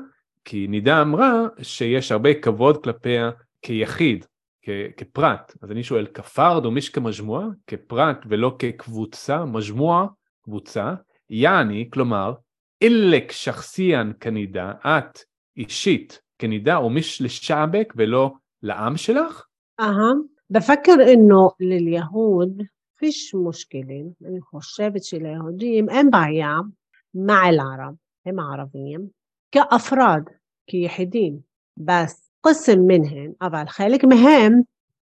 כי 0.44 0.66
נידה 0.66 1.02
אמרה 1.02 1.46
שיש 1.62 2.12
הרבה 2.12 2.34
כבוד 2.34 2.84
כלפיה 2.84 3.30
כיחיד, 3.62 4.26
כ- 4.62 4.68
כפרט. 4.96 5.52
אז 5.62 5.70
אני 5.70 5.82
שואל, 5.82 6.06
כפרד 6.06 6.66
ומיש 6.66 6.88
כמג'מוע, 6.88 7.46
כפרט 7.66 8.24
ולא 8.28 8.56
כקבוצה, 8.58 9.44
מג'מוע, 9.44 10.06
קבוצה, 10.43 10.93
יעני, 11.29 11.89
כלומר, 11.93 12.33
אילק 12.81 13.31
שחסיאן 13.31 14.11
כנידה, 14.19 14.71
את 14.85 15.19
אישית 15.57 16.21
كنداء 16.41 16.83
ومش 16.83 17.21
لشعبك 17.21 17.93
ולא 17.95 18.33
לעם 18.63 18.97
שלך? 18.97 19.45
أها 19.79 20.25
بفكر 20.49 21.13
إنه 21.13 21.51
لليهود 21.59 22.67
فيش 22.95 23.35
مشكلة 23.35 24.13
أنا 24.25 24.39
خشبت 24.53 25.13
اليهوديين 25.13 25.89
إن 25.89 26.09
بعيا 26.09 26.71
مع 27.13 27.49
العرب 27.49 27.97
هم 28.27 28.39
عربيين 28.39 29.09
كأفراد 29.51 30.25
كيحدين 30.67 31.41
بس 31.77 32.31
قسم 32.43 32.79
منهم 32.79 33.35
أبعد 33.41 33.69
خالق 33.69 34.05
مهم 34.05 34.65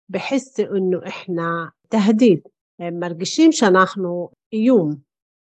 بحس 0.09 0.61
إنه 0.61 1.07
إحنا 1.07 1.73
تهديد 1.91 2.43
مرقشين 2.81 3.51
شنحن 3.51 4.29
إيوم 4.55 5.03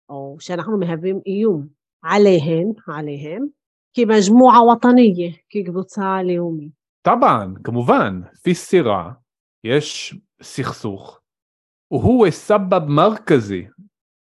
או 0.09 0.37
שאנחנו 0.41 0.79
מהווים 0.79 1.21
איום 1.27 1.67
עליהן, 2.03 2.73
עליהם, 2.87 3.47
כמג'מועה 3.95 4.63
וטניה, 4.63 5.33
כקבוצה 5.51 6.23
לאומית. 6.23 6.73
טבען, 7.03 7.55
כמובן, 7.65 8.21
פי 8.43 8.55
סירה 8.55 9.13
יש 9.65 10.15
סכסוך, 10.43 11.21
והוא 11.91 12.31
סבב 12.31 12.85
מרכזי, 12.89 13.67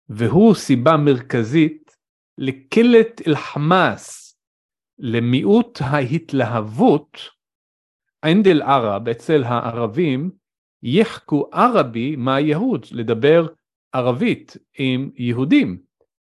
והוא 0.08 0.54
סיבה 0.54 0.96
מרכזית 0.96 1.96
לקלט 2.38 3.28
אל-חמאס, 3.28 4.36
למיעוט 4.98 5.78
ההתלהבות, 5.80 7.18
ענד 8.24 8.46
אל-ערב, 8.46 9.08
אצל 9.08 9.44
הערבים, 9.44 10.30
יחקו 10.82 11.48
ערבי 11.52 12.16
מהיהוד, 12.16 12.86
לדבר 12.92 13.46
ערבית 13.96 14.56
עם 14.78 15.10
יהודים. 15.16 15.78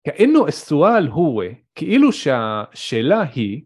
כאינו 0.07 0.49
אסואל 0.49 1.09
הוא 1.09 1.43
כאילו 1.75 2.13
שהשאלה 2.13 3.23
היא, 3.35 3.63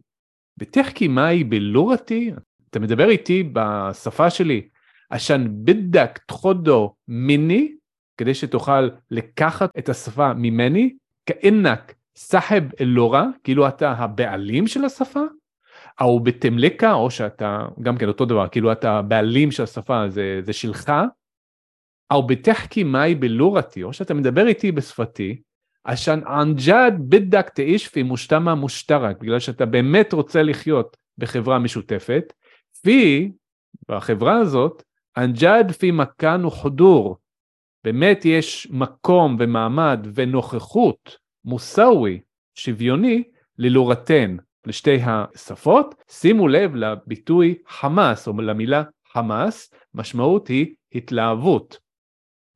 בתחכי 0.56 1.08
מהי 1.08 1.44
בלורתי, 1.44 2.32
אתה 2.70 2.78
מדבר 2.78 3.08
איתי 3.08 3.50
בשפה 3.52 4.30
שלי, 4.30 4.68
עשן 5.10 5.46
בדק 5.64 6.18
תחודו 6.26 6.94
מיני, 7.08 7.72
כדי 8.16 8.34
שתוכל 8.34 8.88
לקחת 9.10 9.70
את 9.78 9.88
השפה 9.88 10.34
ממני, 10.34 10.94
כאינק 11.26 11.94
סחב 12.16 12.62
אלורה, 12.80 13.26
כאילו 13.44 13.68
אתה 13.68 13.92
הבעלים 13.92 14.66
של 14.66 14.84
השפה, 14.84 15.22
או 16.00 16.20
בתמלקה, 16.20 16.92
או 16.92 17.10
שאתה, 17.10 17.66
גם 17.82 17.96
כן 17.96 18.08
אותו 18.08 18.24
דבר, 18.24 18.48
כאילו 18.48 18.72
אתה 18.72 18.92
הבעלים 18.92 19.50
של 19.50 19.62
השפה, 19.62 20.08
זה, 20.08 20.40
זה 20.42 20.52
שלך, 20.52 20.92
או 22.10 22.26
בתחכי 22.26 22.84
מהי 22.84 23.14
בלורתי, 23.14 23.82
או 23.82 23.92
שאתה 23.92 24.14
מדבר 24.14 24.46
איתי 24.46 24.72
בשפתי, 24.72 25.40
עשן 25.84 26.20
ענג'אד 26.26 26.94
בדק 27.08 27.48
תאיש 27.48 27.88
פי 27.88 28.02
מושתמה 28.02 28.54
מושתרק, 28.54 29.18
בגלל 29.20 29.38
שאתה 29.38 29.66
באמת 29.66 30.12
רוצה 30.12 30.42
לחיות 30.42 30.96
בחברה 31.18 31.58
משותפת, 31.58 32.32
פי, 32.82 33.32
בחברה 33.88 34.38
הזאת, 34.38 34.82
ענג'אד 35.16 35.72
פי 35.72 35.90
מכאן 35.90 36.44
וחודור, 36.44 37.16
באמת 37.84 38.24
יש 38.24 38.68
מקום 38.70 39.36
ומעמד 39.38 40.06
ונוכחות 40.14 41.16
מוסאווי, 41.44 42.20
שוויוני, 42.54 43.22
ללורתן, 43.58 44.36
לשתי 44.66 44.98
השפות. 45.02 45.94
שימו 46.10 46.48
לב 46.48 46.74
לביטוי 46.74 47.54
חמאס, 47.68 48.28
או 48.28 48.32
למילה 48.32 48.82
חמאס, 49.12 49.74
משמעות 49.94 50.48
היא 50.48 50.74
התלהבות. 50.94 51.78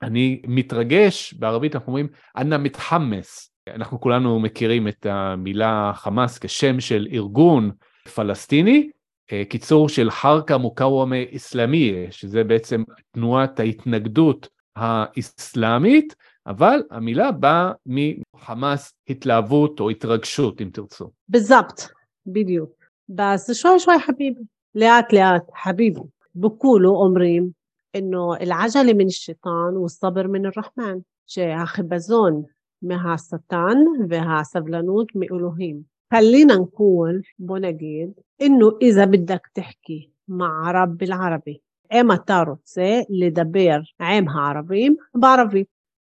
אני 0.05 0.43
מתרגש, 0.47 1.35
בערבית 1.35 1.75
אנחנו 1.75 1.87
אומרים 1.87 2.09
אנא 2.37 2.57
מתחמס. 2.57 3.51
אנחנו 3.69 4.01
כולנו 4.01 4.41
מכירים 4.41 4.89
את 4.89 5.07
המילה 5.07 5.93
חמאס 5.95 6.39
כשם 6.39 6.81
של 6.81 7.09
ארגון 7.13 7.71
פלסטיני, 8.15 8.91
אה, 9.33 9.43
קיצור 9.49 9.89
של 9.89 10.11
חרקה 10.11 10.59
מוקאוומה 10.59 11.17
אסלאמי, 11.37 12.07
שזה 12.11 12.45
בעצם 12.45 12.83
תנועת 13.11 13.61
ההתנגדות 13.61 14.49
האיסלאמית, 14.77 16.15
אבל 16.47 16.83
המילה 16.91 17.33
באה 17.33 17.73
מחמאס 17.87 18.93
התלהבות 19.09 19.81
או 19.81 19.91
התרגשות, 19.91 20.61
אם 20.61 20.71
תרצו. 20.73 21.11
בזבט, 21.29 21.83
בדיוק. 22.27 22.71
בסשוי 23.09 23.55
שוי 23.55 23.79
שוי 23.79 24.01
חביבי, 24.07 24.41
לאט 24.75 25.13
לאט, 25.13 25.43
חביבי. 25.63 26.01
בכולו 26.35 26.91
אומרים 26.91 27.51
إنه 27.96 28.36
العجلة 28.36 28.94
من 28.94 29.06
الشيطان 29.06 29.78
والصبر 29.78 30.28
من 30.28 30.46
الرحمن 30.46 31.02
שהחיפזון 31.26 32.44
מהשטן 32.82 33.78
והסבלנות 34.10 35.08
מאלוהים. 35.16 35.84
خلينا 36.14 36.56
نقول 36.56 37.24
بو 37.40 37.58
نجيد 37.58 38.14
إنه 38.42 38.78
إذا 38.82 39.06
بدك 39.06 39.48
تحكي 39.54 40.12
مع 40.28 40.68
عرب 40.68 40.98
بالعربي 40.98 41.62
إما 41.94 42.14
אתה 42.14 42.44
רוצה 42.48 43.02
לדבר 43.10 43.80
עם 44.02 44.30
הערבים 44.30 44.96
בערבית 45.16 45.68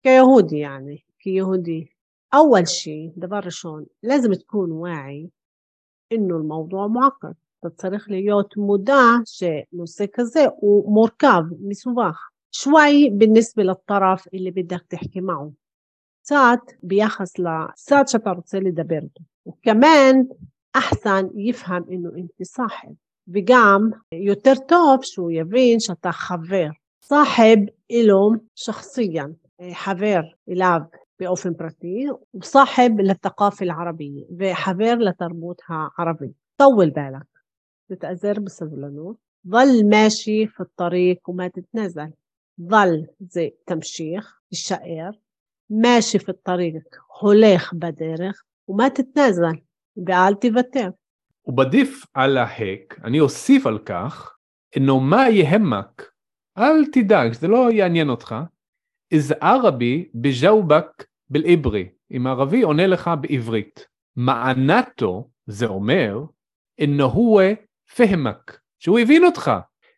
كيهودي 0.03 0.59
يعني 0.59 1.05
كيهودي 1.19 1.97
أول 2.35 2.69
شيء 2.69 3.13
דבר 3.17 3.39
ראשון 3.39 3.87
لازم 4.03 4.33
تكون 4.33 4.71
واعي 4.71 5.31
إنه 6.13 6.37
الموضوع 6.37 6.87
معقد 6.87 7.35
אתה 7.60 7.70
צריך 7.70 8.10
להיות 8.10 8.58
מודע 8.58 9.04
שנושא 9.26 10.06
כזה 10.14 10.46
הוא 10.56 10.94
מורכב, 10.94 11.42
מסובך. 11.62 12.30
שוואי 12.52 13.10
בנסבה 13.18 13.64
לטרף 13.64 14.26
אלי 14.34 14.52
בדרך 14.52 14.82
תחכי 14.88 15.20
מעו. 15.20 15.52
קצת 16.22 16.60
ביחס 16.84 17.40
לצד 17.40 18.04
שאתה 18.08 18.30
רוצה 18.32 18.60
לדבר 18.60 18.96
איתו. 18.96 19.24
וכמן 19.48 20.16
אחסן 20.74 21.26
יפהם 21.36 21.84
אינו 21.90 22.16
אינתי 22.16 22.46
סאחב. 22.46 22.88
וגם 23.28 23.90
יותר 24.26 24.54
טוב 24.68 25.04
שהוא 25.04 25.32
יבין 25.32 25.80
שאתה 25.80 26.12
חבר. 26.12 26.68
סאחב 27.04 27.58
אילום 27.90 28.38
שחסיין, 28.56 29.34
חבר 29.74 30.20
אליו 30.50 30.80
באופן 31.20 31.54
פרטי, 31.54 32.06
וסאחב 32.42 32.90
לתקף 33.00 33.58
אל 33.62 33.70
ערבי, 33.70 34.24
וחבר 34.40 34.94
לתרבות 34.96 35.62
הערבית. 35.68 36.32
طول 36.58 36.90
بالك 36.90 37.37
تتأذر 37.89 38.41
بسبلانوت 38.41 39.19
ظل 39.49 39.89
ماشي 39.89 40.47
في 40.47 40.61
الطريق 40.61 41.31
وما 41.31 41.49
تتنازل 41.49 42.11
ظل 42.61 43.07
زي 43.21 43.55
تمشيخ 43.67 44.41
الشقير 44.53 45.21
ماشي 45.71 46.19
في 46.19 46.29
الطريق 46.29 46.83
هوليخ 47.23 47.75
بدرخ 47.75 48.43
وما 48.67 48.89
تتنازل 48.89 49.63
ואל 49.97 50.35
תוותר. 50.35 50.91
ובדיף 51.47 52.07
על 52.15 52.37
ההק, 52.37 53.01
אני 53.05 53.21
אוסיף 53.21 53.67
על 53.67 53.79
כך, 53.79 54.39
إنه 54.77 54.99
ما 54.99 55.29
يهمك 55.29 56.13
אל 56.59 56.85
תדאג, 56.93 57.33
זה 57.33 57.49
לא 57.49 57.73
יעניין 57.73 58.09
אותך, 58.09 58.35
إذا 59.13 59.37
ערבי 59.43 60.09
בג'אובק 60.15 61.05
بالعبري, 61.31 61.89
אם 62.17 62.27
ערבי 62.27 62.63
עונה 62.63 62.87
לך 62.87 63.11
בעברית. 63.21 63.87
מענתו, 64.17 65.31
זה 65.47 65.67
אומר, 65.67 66.25
إنه 66.83 67.17
פהמק, 67.96 68.60
שהוא 68.80 69.00
הבין 69.00 69.26
אותך. 69.26 69.52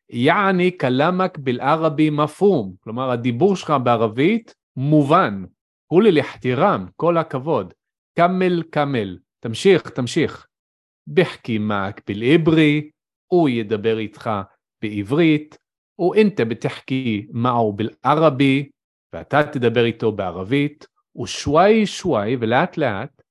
יעני 0.09 0.77
כלמק 0.77 1.37
בלערבי 1.37 2.09
מפהום, 2.09 2.73
כלומר 2.79 3.11
הדיבור 3.11 3.55
שלך 3.55 3.73
בערבית 3.83 4.55
מובן. 4.75 5.43
כולי 5.87 6.11
לחתירם, 6.11 6.85
כל 6.95 7.17
הכבוד. 7.17 7.73
כמל 8.15 8.63
כמל. 8.71 9.17
תמשיך, 9.39 9.89
תמשיך. 9.89 10.47
בחכי 11.07 11.59
בחכימק 11.59 12.01
בלעברי, 12.07 12.89
הוא 13.27 13.49
ידבר 13.49 13.97
איתך 13.97 14.29
בעברית, 14.81 15.57
ואינתה 15.99 16.45
בתחכי 16.45 17.27
מאו 17.31 17.73
בלערבי, 17.73 18.69
ואתה 19.13 19.43
תדבר 19.43 19.85
איתו 19.85 20.11
בערבית, 20.11 20.87
ושוואי 21.15 21.85
שוואי 21.85 22.35
ולאט 22.39 22.77
לאט, 22.77 23.21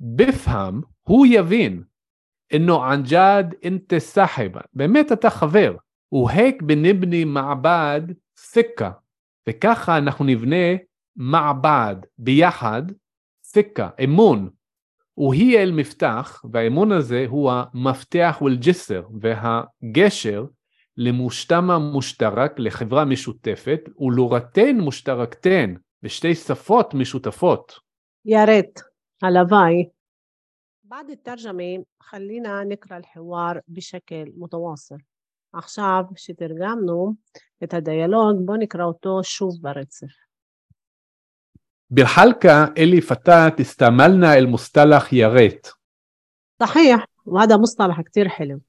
בפהם 0.00 0.80
הוא 1.02 1.26
יבין, 1.30 1.82
אינו 2.51 2.83
ענג'ד 2.83 3.43
אינתה 3.63 3.99
סחב, 3.99 4.49
באמת 4.73 5.11
אתה 5.11 5.29
חבר. 5.29 5.75
והק 6.11 6.61
בנבני 6.61 7.23
מעבד 7.23 8.01
סקה, 8.37 8.91
וככה 9.49 9.97
אנחנו 9.97 10.25
נבנה 10.25 10.75
מעבד 11.15 11.95
ביחד, 12.17 12.83
סקה, 13.43 13.89
אמון. 14.03 14.49
והיא 15.17 15.57
אל 15.57 15.71
מפתח, 15.71 16.41
והאמון 16.53 16.91
הזה 16.91 17.25
הוא 17.29 17.51
המפתח 17.51 18.39
ולג'סר, 18.41 19.03
והגשר 19.21 20.45
למושתמה 20.97 21.79
מושתרק, 21.79 22.59
לחברה 22.59 23.05
משותפת, 23.05 23.79
ולורתן 23.99 24.77
מושתרקתן, 24.79 25.73
בשתי 26.03 26.35
שפות 26.35 26.93
משותפות. 26.93 27.79
يا 28.25 28.45
ريت 28.45 28.79
הלוואי. 29.23 29.89
بعد 30.91 31.09
الترجمة 31.09 31.85
خلينا 31.99 32.63
نقرأ 32.63 32.97
الحوار 32.97 33.61
بشكل 33.67 34.33
متواصل 34.37 34.97
עכשיו 35.53 36.03
שתרגמנו 36.15 37.15
את 37.63 37.73
הדיאלוג, 37.73 38.45
בואו 38.45 38.57
נקרא 38.57 38.83
אותו 38.83 39.23
שוב 39.23 39.61
ברצף. 39.61 40.27
بالحلقة 41.89 42.73
اللي 42.77 43.01
فاتت 43.01 43.59
استعملنا 43.59 44.37
المصطلح 44.37 45.13
يا 45.13 45.27
ريت 45.27 45.67
صحيح 46.59 47.05
وهذا 47.25 47.57
مصطلح 47.57 48.01
كتير 48.01 48.29
حلو 48.29 48.61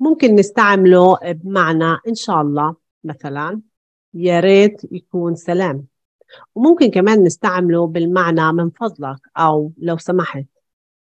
ممكن 0.00 0.34
نستعمله 0.34 1.18
بمعنى 1.24 1.98
إن 2.08 2.14
شاء 2.14 2.40
الله 2.40 2.76
مثلا 3.04 3.60
يا 4.14 4.40
ريت 4.40 4.92
يكون 4.92 5.34
سلام 5.34 5.86
وممكن 6.54 6.90
كمان 6.90 7.24
نستعمله 7.24 7.86
بالمعنى 7.86 8.52
من 8.52 8.70
فضلك 8.70 9.18
أو 9.36 9.72
لو 9.78 9.96
سمحت 9.96 10.44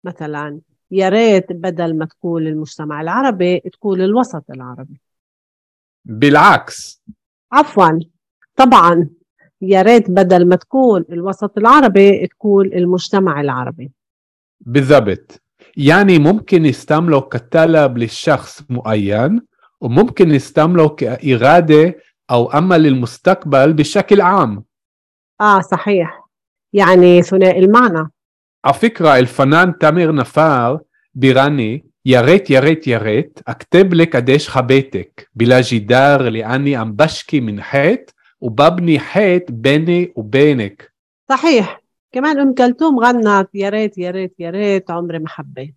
مثلا 0.03 0.59
يا 0.91 1.09
ريت 1.09 1.51
بدل 1.51 1.97
ما 1.97 2.05
تقول 2.05 2.47
المجتمع 2.47 3.01
العربي 3.01 3.59
تقول 3.59 4.01
الوسط 4.01 4.43
العربي. 4.51 5.01
بالعكس. 6.05 7.03
عفوا. 7.51 7.99
طبعا. 8.55 9.09
يا 9.61 9.81
ريت 9.81 10.11
بدل 10.11 10.47
ما 10.47 10.55
تقول 10.55 11.05
الوسط 11.09 11.57
العربي 11.57 12.27
تقول 12.27 12.73
المجتمع 12.73 13.41
العربي. 13.41 13.91
بالضبط. 14.61 15.41
يعني 15.77 16.19
ممكن 16.19 16.65
يستعمله 16.65 17.21
كطلب 17.21 17.97
لشخص 17.97 18.63
معين 18.69 19.41
وممكن 19.81 20.31
يستعمله 20.31 20.89
كإرادة 20.89 21.95
أو 22.31 22.51
أمل 22.51 22.83
للمستقبل 22.83 23.73
بشكل 23.73 24.21
عام. 24.21 24.63
آه 25.41 25.61
صحيح. 25.61 26.27
يعني 26.73 27.21
ثنائي 27.21 27.65
المعنى. 27.65 28.11
على 28.65 28.73
فكرة 28.73 29.17
الفنان 29.17 29.77
تامر 29.77 30.15
نفار 30.15 30.79
بيراني 31.13 31.85
يا 32.05 32.21
ريت 32.21 32.49
يا 32.49 32.59
ريت 32.59 32.87
يا 32.87 32.97
ريت 32.97 33.39
اكتب 33.47 33.93
لك 33.93 34.15
قديش 34.15 34.49
حبيتك 34.49 35.29
بلا 35.35 35.61
جدار 35.61 36.21
لاني 36.29 36.75
عم 36.75 36.93
بشكي 36.93 37.41
من 37.41 37.61
حيط 37.61 38.15
وببني 38.41 38.99
حيط 38.99 39.51
بيني 39.51 40.13
وبينك 40.15 40.93
صحيح. 41.29 41.81
كمان 42.11 42.39
ام 42.39 42.53
كلثوم 42.53 42.99
غنت 42.99 43.49
يا 43.53 43.69
ريت 43.69 43.97
يا 43.97 44.11
ريت 44.11 44.35
يا 44.39 44.49
ريت 44.49 44.91
عمري 44.91 45.19
ما 45.19 45.27
حبيت 45.29 45.75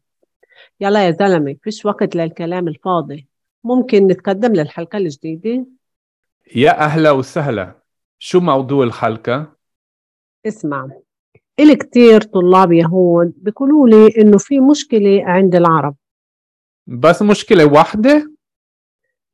يلا 0.81 1.07
يا 1.07 1.11
زلمه 1.11 1.57
فيش 1.63 1.85
وقت 1.87 2.17
للكلام 2.17 2.69
الفاضي 2.69 3.27
ممكن 3.65 4.07
نتقدم 4.07 4.53
للحلقه 4.53 4.97
الجديده 4.99 5.67
يا 6.55 6.81
أهلا 6.81 7.11
وسهلا 7.11 7.75
شو 8.19 8.41
موضوع 8.41 8.85
الحلقة 8.85 9.53
اسمع 10.47 10.89
إلي 11.61 11.77
كتير 11.77 12.23
طلاب 12.23 12.73
يهود 12.73 13.33
بيقولوا 13.37 13.89
لي 13.89 14.15
إنه 14.19 14.39
في 14.39 14.61
مشكلة 14.61 15.23
عند 15.25 15.55
العرب 15.55 15.97
بس 16.87 17.23
مشكلة 17.23 17.65
واحدة؟ 17.73 18.33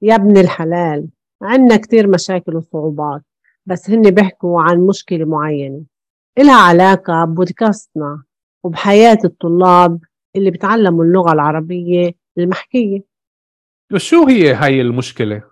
يا 0.02 0.14
ابن 0.14 0.36
الحلال 0.36 1.08
عندنا 1.42 1.76
كتير 1.76 2.08
مشاكل 2.08 2.56
وصعوبات 2.56 3.22
بس 3.66 3.90
هن 3.90 4.10
بيحكوا 4.10 4.62
عن 4.62 4.86
مشكلة 4.86 5.24
معينة 5.24 5.82
إلها 6.38 6.62
علاقة 6.62 7.24
ببودكاستنا 7.24 8.22
وبحياة 8.64 9.18
الطلاب 9.24 10.00
اللي 10.36 10.50
بتعلموا 10.50 11.04
اللغة 11.04 11.32
العربية 11.32 12.10
المحكية 12.38 13.00
وشو 13.92 14.26
هي 14.26 14.52
هاي 14.54 14.80
المشكلة؟ 14.80 15.42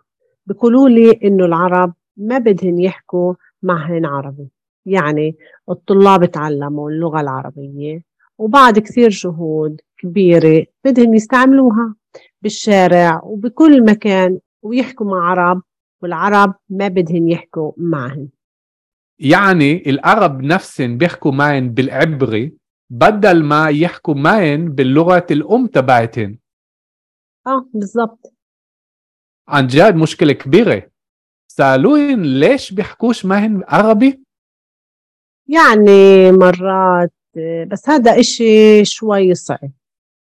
بيقولوا 0.47 0.89
لي 0.89 1.11
إنه 1.25 1.45
العرب 1.45 1.95
ما 2.17 2.39
بدهن 2.39 2.79
يحكوا 2.79 3.35
معهن 3.63 4.07
عربي 4.07 4.49
يعني 4.87 5.37
الطلاب 5.71 6.25
تعلموا 6.25 6.91
اللغة 6.91 7.21
العربية 7.21 8.03
وبعد 8.39 8.79
كثير 8.79 9.09
جهود 9.09 9.81
كبيرة 9.99 10.67
بدهم 10.85 11.15
يستعملوها 11.15 11.95
بالشارع 12.43 13.21
وبكل 13.25 13.85
مكان 13.85 14.39
ويحكوا 14.63 15.07
مع 15.07 15.31
عرب 15.31 15.63
والعرب 16.03 16.55
ما 16.69 16.89
بدهم 16.89 17.29
يحكوا 17.29 17.73
معهم. 17.77 18.29
يعني 19.19 19.91
العرب 19.91 20.43
نفسهم 20.43 20.99
بيحكوا 20.99 21.33
معن 21.33 21.69
بالعبري 21.69 22.57
بدل 22.91 23.43
ما 23.45 23.69
يحكوا 23.69 24.15
معن 24.15 24.69
باللغة 24.69 25.27
الأم 25.31 25.67
تبعتهم. 25.67 26.39
آه 27.47 27.69
بالضبط. 27.75 28.33
عن 29.49 29.67
جد 29.67 29.95
مشكلة 29.95 30.33
كبيرة. 30.33 30.91
سألوهن 31.49 32.23
ليش 32.23 32.73
بيحكوش 32.73 33.25
معن 33.25 33.63
عربي؟ 33.69 34.26
يعني 35.49 36.33
مرات 36.33 37.13
بس 37.67 37.89
هذا 37.89 38.21
إشي 38.21 38.85
شوي 38.85 39.35
صعب. 39.35 39.71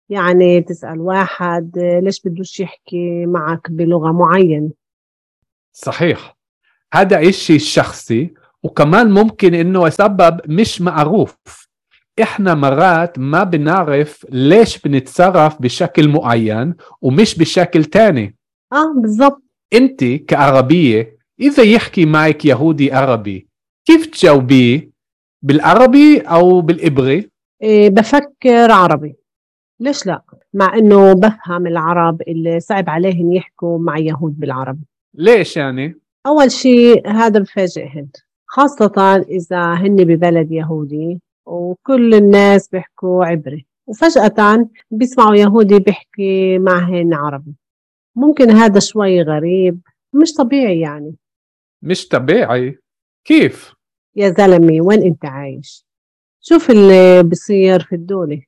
يعني 0.09 0.61
تسأل 0.61 0.99
واحد 0.99 1.71
ليش 1.77 2.21
بدوش 2.21 2.59
يحكي 2.59 3.25
معك 3.25 3.71
بلغة 3.71 4.11
معينة؟ 4.11 4.71
صحيح. 5.73 6.37
هذا 6.93 7.29
إشي 7.29 7.59
شخصي 7.59 8.33
وكمان 8.63 9.11
ممكن 9.11 9.53
إنه 9.53 9.89
سبب 9.89 10.39
مش 10.45 10.81
معروف. 10.81 11.37
إحنا 12.21 12.53
مرات 12.53 13.19
ما 13.19 13.43
بنعرف 13.43 14.25
ليش 14.29 14.79
بنتصرف 14.79 15.61
بشكل 15.61 16.09
معين 16.09 16.75
ومش 17.01 17.37
بشكل 17.37 17.85
تاني. 17.85 18.37
آه 18.73 18.93
بالضبط. 19.01 19.43
أنت 19.73 20.03
كعربية 20.03 21.17
إذا 21.39 21.63
يحكي 21.63 22.05
معك 22.05 22.45
يهودي 22.45 22.93
عربي 22.93 23.47
كيف 23.85 24.05
تجاوبيه؟ 24.05 24.88
بالعربي 25.41 26.19
أو 26.19 26.61
بالإبري؟ 26.61 27.29
إيه 27.61 27.89
بفكر 27.89 28.71
عربي. 28.71 29.15
ليش 29.79 30.05
لا؟ 30.05 30.21
مع 30.53 30.75
إنه 30.75 31.13
بفهم 31.13 31.67
العرب 31.67 32.21
اللي 32.21 32.59
صعب 32.59 32.89
عليهم 32.89 33.33
يحكوا 33.33 33.79
مع 33.79 33.97
يهود 33.97 34.39
بالعربي. 34.39 34.85
ليش 35.13 35.57
يعني؟ 35.57 35.95
أول 36.27 36.51
شيء 36.51 37.07
هذا 37.07 37.39
بفاجئهن 37.39 38.07
خاصة 38.45 39.25
إذا 39.29 39.73
هن 39.73 39.95
ببلد 39.95 40.51
يهودي 40.51 41.21
وكل 41.45 42.13
الناس 42.13 42.67
بيحكوا 42.67 43.25
عبري. 43.25 43.65
وفجأة 43.87 44.69
بيسمعوا 44.91 45.35
يهودي 45.35 45.79
بيحكي 45.79 46.57
معهن 46.57 47.13
عربي. 47.13 47.53
ممكن 48.15 48.49
هذا 48.49 48.79
شوي 48.79 49.21
غريب 49.21 49.79
مش 50.13 50.33
طبيعي 50.33 50.79
يعني. 50.79 51.15
مش 51.83 52.07
طبيعي. 52.07 52.79
كيف؟ 53.25 53.73
يا 54.19 54.29
زلمة 54.29 54.81
وين 54.81 55.03
أنت 55.03 55.25
عايش؟ 55.25 55.85
شوف 56.41 56.71
اللي 56.71 57.23
بصير 57.23 57.79
في 57.79 57.95
الدولة. 57.95 58.41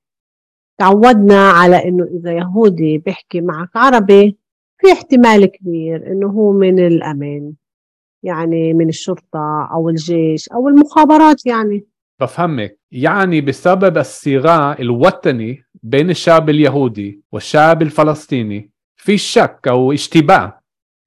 تعودنا 0.77 1.49
على 1.49 1.87
إنه 1.87 2.03
إذا 2.03 2.31
يهودي 2.31 2.97
بيحكي 2.97 3.41
معك 3.41 3.69
عربي 3.75 4.37
في 4.81 4.91
احتمال 4.91 5.45
كبير 5.45 6.11
إنه 6.11 6.27
هو 6.27 6.51
من 6.51 6.79
الأمن 6.79 7.53
يعني 8.23 8.73
من 8.73 8.89
الشرطة 8.89 9.69
أو 9.73 9.89
الجيش 9.89 10.49
أو 10.49 10.67
المخابرات 10.69 11.45
يعني. 11.45 11.85
بفهمك. 12.21 12.79
يعني 12.91 13.41
بسبب 13.41 13.97
الصراع 13.97 14.73
الوطني 14.79 15.63
بين 15.83 16.09
الشعب 16.09 16.49
اليهودي 16.49 17.21
والشعب 17.31 17.81
الفلسطيني 17.81 18.71
في 18.95 19.17
شك 19.17 19.67
أو 19.67 19.91
اشتباه 19.91 20.60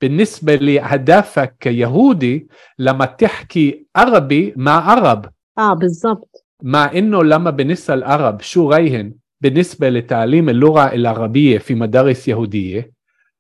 بالنسبة 0.05 0.55
لأهدافك 0.55 1.57
كيهودي 1.61 2.49
لما 2.79 3.05
تحكي 3.05 3.87
عربي 3.97 4.55
مع 4.57 4.91
عرب. 4.91 5.27
آه 5.59 5.75
بالضبط. 5.75 6.45
مع 6.63 6.93
إنه 6.93 7.25
لما 7.25 7.51
بنسأل 7.51 8.05
عرب 8.05 8.41
شو 8.41 8.71
رأيهن 8.71 9.15
بالنسبة 9.41 9.89
لتعليم 9.89 10.49
اللغة 10.49 10.93
العربية 10.95 11.59
في 11.59 11.75
مدارس 11.75 12.29
يهودية 12.29 12.93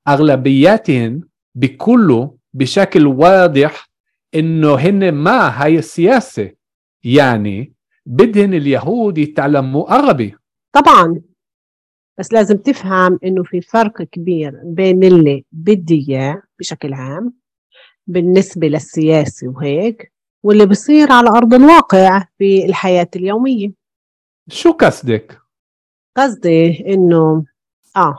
أغلبياتهن 0.08 1.20
بيقولوا 1.54 2.28
بشكل 2.54 3.06
واضح 3.06 3.88
إنه 4.34 4.74
هن 4.74 5.14
مع 5.14 5.48
هاي 5.48 5.78
السياسة. 5.78 6.50
يعني 7.04 7.72
بدهن 8.06 8.54
اليهود 8.54 9.18
يتعلموا 9.18 9.92
عربي. 9.92 10.34
طبعا. 10.72 11.20
بس 12.18 12.32
لازم 12.32 12.56
تفهم 12.56 13.18
إنه 13.24 13.42
في 13.42 13.60
فرق 13.60 14.02
كبير 14.02 14.60
بين 14.64 15.04
اللي 15.04 15.44
بدي 15.52 16.06
إياه 16.08 16.42
بشكل 16.58 16.94
عام 16.94 17.32
بالنسبة 18.06 18.66
للسياسة 18.66 19.48
وهيك 19.48 20.12
واللي 20.42 20.66
بصير 20.66 21.12
على 21.12 21.28
أرض 21.28 21.54
الواقع 21.54 22.26
في 22.38 22.64
الحياة 22.64 23.08
اليومية. 23.16 23.72
شو 24.48 24.72
قصدك؟ 24.72 25.38
قصدي 26.16 26.84
إنه 26.94 27.44
آه 27.96 28.18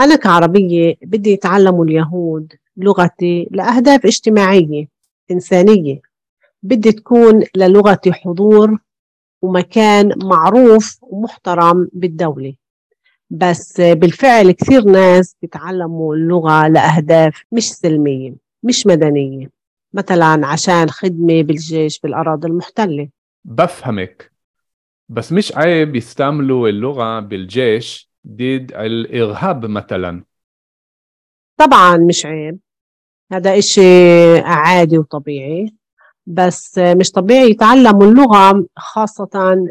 أنا 0.00 0.16
كعربية 0.16 0.94
بدي 1.02 1.30
يتعلموا 1.30 1.84
اليهود 1.84 2.52
لغتي 2.76 3.48
لأهداف 3.50 4.06
اجتماعية 4.06 4.88
إنسانية. 5.30 6.00
بدي 6.62 6.92
تكون 6.92 7.44
للغتي 7.56 8.12
حضور 8.12 8.78
ومكان 9.42 10.12
معروف 10.22 10.98
ومحترم 11.02 11.88
بالدولة. 11.92 12.54
بس 13.30 13.80
بالفعل 13.80 14.50
كثير 14.50 14.84
ناس 14.84 15.36
بيتعلموا 15.42 16.14
اللغة 16.14 16.68
لأهداف 16.68 17.42
مش 17.52 17.72
سلمية 17.72 18.34
مش 18.62 18.86
مدنية 18.86 19.50
مثلا 19.94 20.46
عشان 20.46 20.90
خدمة 20.90 21.42
بالجيش 21.42 22.00
بالأراضي 22.00 22.48
المحتلة. 22.48 23.08
بفهمك 23.44 24.32
بس 25.08 25.32
مش 25.32 25.56
عيب 25.56 25.96
يستعملوا 25.96 26.68
اللغة 26.68 27.20
بالجيش 27.20 28.10
ضد 28.26 28.72
الإرهاب 28.74 29.66
مثلا. 29.66 30.24
طبعا 31.56 31.96
مش 31.96 32.26
عيب 32.26 32.58
هذا 33.32 33.58
إشي 33.58 33.80
عادي 34.38 34.98
وطبيعي 34.98 35.74
بس 36.26 36.78
مش 36.78 37.10
طبيعي 37.10 37.50
يتعلموا 37.50 38.04
اللغة 38.04 38.66
خاصة 38.76 39.30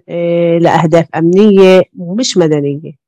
آه، 0.09 0.57
لأهداف 0.57 1.07
أمنية 1.15 1.81
ومش 1.97 2.37
مدنية. 2.37 3.02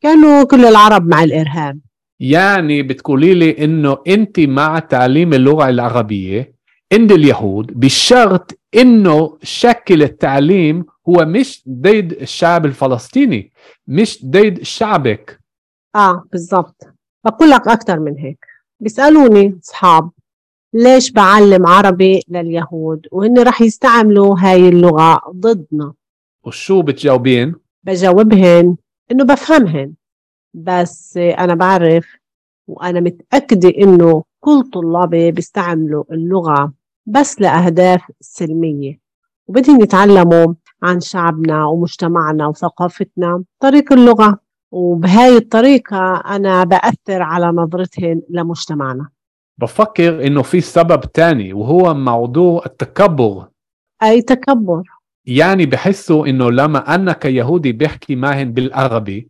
كانوا 0.00 0.44
كل 0.44 0.64
العرب 0.64 1.06
مع 1.06 1.24
الإرهاب. 1.24 1.80
يعني 2.20 2.82
بتقولي 2.82 3.34
لي 3.34 3.64
إنه 3.64 3.98
أنت 4.06 4.40
مع 4.40 4.78
تعليم 4.78 5.34
اللغة 5.34 5.68
العربية 5.68 6.54
عند 6.92 7.12
اليهود 7.12 7.80
بشرط 7.80 8.58
إنه 8.76 9.38
شكل 9.42 10.02
التعليم 10.02 10.84
هو 11.08 11.24
مش 11.24 11.62
ضد 11.68 12.12
الشعب 12.20 12.66
الفلسطيني 12.66 13.52
مش 13.86 14.26
ضد 14.26 14.62
شعبك. 14.62 15.40
آه 15.96 16.24
بالضبط. 16.32 16.82
بقول 17.24 17.50
لك 17.50 17.68
أكثر 17.68 18.00
من 18.00 18.18
هيك. 18.18 18.44
بيسألوني 18.80 19.58
أصحاب 19.64 20.10
ليش 20.74 21.10
بعلم 21.10 21.66
عربي 21.66 22.22
لليهود؟ 22.28 23.06
وهن 23.12 23.38
رح 23.38 23.62
يستعملوا 23.62 24.36
هاي 24.38 24.68
اللغة 24.68 25.20
ضدنا. 25.30 25.92
وشو 26.44 26.82
بتجاوبين؟ 26.82 27.54
بجاوبهن. 27.84 28.76
إنه 29.12 29.24
بفهمهن 29.24 29.92
بس 30.54 31.16
أنا 31.16 31.54
بعرف 31.54 32.06
وأنا 32.66 33.00
متأكدة 33.00 33.68
إنه 33.78 34.24
كل 34.40 34.62
طلابي 34.72 35.30
بيستعملوا 35.30 36.04
اللغة 36.12 36.72
بس 37.06 37.40
لأهداف 37.40 38.02
سلمية. 38.20 39.00
وبدهم 39.46 39.80
يتعلموا 39.80 40.54
عن 40.82 41.00
شعبنا 41.00 41.64
ومجتمعنا 41.64 42.46
وثقافتنا 42.46 43.44
طريق 43.60 43.92
اللغة. 43.92 44.38
وبهاي 44.72 45.36
الطريقة 45.36 46.16
أنا 46.16 46.64
بأثر 46.64 47.22
على 47.22 47.46
نظرتهن 47.46 48.22
لمجتمعنا. 48.30 49.08
بفكر 49.58 50.26
إنه 50.26 50.42
في 50.42 50.60
سبب 50.60 51.00
تاني 51.00 51.52
وهو 51.52 51.94
موضوع 51.94 52.62
التكبر. 52.66 53.46
أي 54.02 54.22
تكبر. 54.22 54.82
يعني 55.28 55.66
بحسوا 55.66 56.26
إنه 56.26 56.50
لما 56.50 56.94
أنا 56.94 57.12
كيهودي 57.12 57.72
بحكي 57.72 58.16
معهن 58.16 58.52
بالعربي 58.52 59.28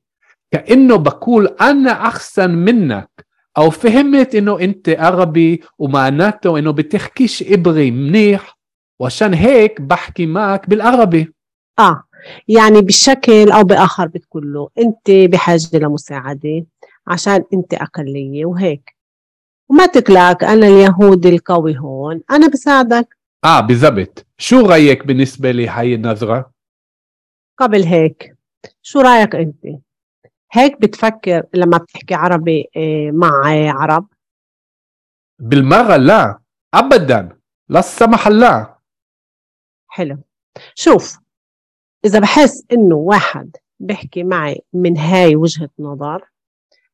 كأنه 0.51 0.97
بقول 0.97 1.47
أنا 1.61 1.93
أحسن 1.93 2.51
منك. 2.51 3.27
أو 3.59 3.71
فهمت 3.71 4.35
إنه 4.35 4.61
أنت 4.61 4.89
عربي 4.89 5.63
ومعناته 5.79 6.59
إنه 6.59 6.71
بتحكيش 6.71 7.43
ابري 7.43 7.91
منيح 7.91 8.59
وعشان 9.01 9.35
هيك 9.35 9.81
بحكي 9.81 10.27
معك 10.27 10.71
بالعربي. 10.71 11.33
آه 11.79 12.03
يعني 12.49 12.81
بشكل 12.81 13.51
أو 13.51 13.63
بآخر 13.65 14.07
بتقول 14.07 14.53
له 14.53 14.69
أنت 14.79 15.11
بحاجة 15.33 15.69
لمساعدة 15.75 16.67
عشان 17.07 17.45
أنت 17.55 17.75
أقلية 17.75 18.47
وهيك. 18.47 18.97
وما 19.71 19.87
تقلق 19.87 20.45
أنا 20.45 20.67
اليهودي 20.67 21.29
القوي 21.29 21.79
هون 21.79 22.21
أنا 22.31 22.49
بساعدك. 22.49 23.18
آه 23.45 23.61
بالضبط 23.61 24.27
شو 24.39 24.67
رأيك 24.67 25.07
بالنسبة 25.07 25.51
لهي 25.51 25.95
النظرة؟ 25.95 26.53
قبل 27.59 27.83
هيك 27.83 28.37
شو 28.83 29.01
رأيك 29.01 29.35
أنت؟ 29.35 29.65
هيك 30.53 30.81
بتفكر 30.81 31.43
لما 31.55 31.79
بتحكي 31.79 32.15
عربي 32.15 32.69
إيه، 32.77 33.11
مع 33.11 33.43
عرب؟ 33.71 34.09
بالمرة 35.39 35.97
لا 35.97 36.39
ابدا. 36.75 37.39
لا 37.69 37.81
سمح 37.81 38.27
الله. 38.27 38.77
حلو. 39.89 40.19
شوف 40.75 41.19
إذا 42.05 42.21
بحس 42.21 42.65
إنه 42.73 42.95
واحد 42.97 43.57
بيحكي 43.81 44.25
معي 44.25 44.61
من 44.73 44.99
هاي 44.99 45.37
وجهة 45.37 45.71
نظر 45.79 46.25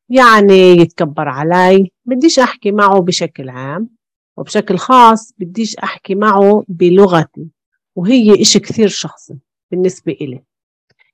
يعني 0.09 0.53
يتكبر 0.53 1.29
علي 1.29 1.91
بديش 2.05 2.39
أحكي 2.39 2.71
معه 2.71 3.01
بشكل 3.01 3.49
عام. 3.49 3.89
وبشكل 4.37 4.77
خاص 4.77 5.33
بديش 5.37 5.75
أحكي 5.75 6.15
معه 6.15 6.63
بلغتي 6.67 7.47
وهي 7.95 8.41
إشي 8.41 8.59
كثير 8.59 8.87
شخصي 8.87 9.37
بالنسبة 9.71 10.11
إلي. 10.21 10.43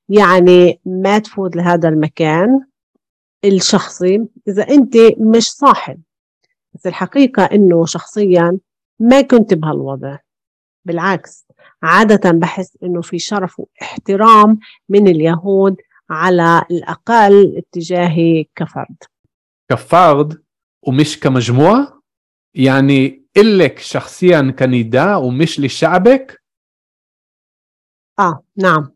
يعني 0.10 0.80
ما 0.86 1.20
تفوت 1.20 1.56
لهذا 1.56 1.90
المكان 1.90 2.66
الشخصي 3.46 4.28
إذا 4.48 4.70
أنت 4.70 4.96
مش 5.18 5.52
صاحب. 5.52 6.02
بس 6.74 6.88
الحقيقة 6.88 7.44
إنه 7.44 7.86
شخصيا 7.86 8.58
ما 9.00 9.22
كنت 9.22 9.54
بهالوضع. 9.54 10.18
بالعكس 10.86 11.46
عادة 11.84 12.32
بحس 12.32 12.78
إنه 12.84 13.02
في 13.02 13.20
شرف 13.20 13.60
واحترام 13.60 14.60
من 14.90 15.08
اليهود 15.08 15.76
على 16.10 16.62
الأقل 16.72 17.58
اتجاهي 17.58 18.46
كفرد. 18.56 18.96
كفرد 19.70 20.44
ومش 20.88 21.20
كمجموعة؟ 21.20 22.01
يعني 22.56 23.26
إلك 23.38 23.80
شخصيا 23.80 24.56
كنداء 24.60 25.24
ومش 25.24 25.60
لشعبك؟ 25.60 26.42
آه 28.20 28.44
نعم. 28.58 28.92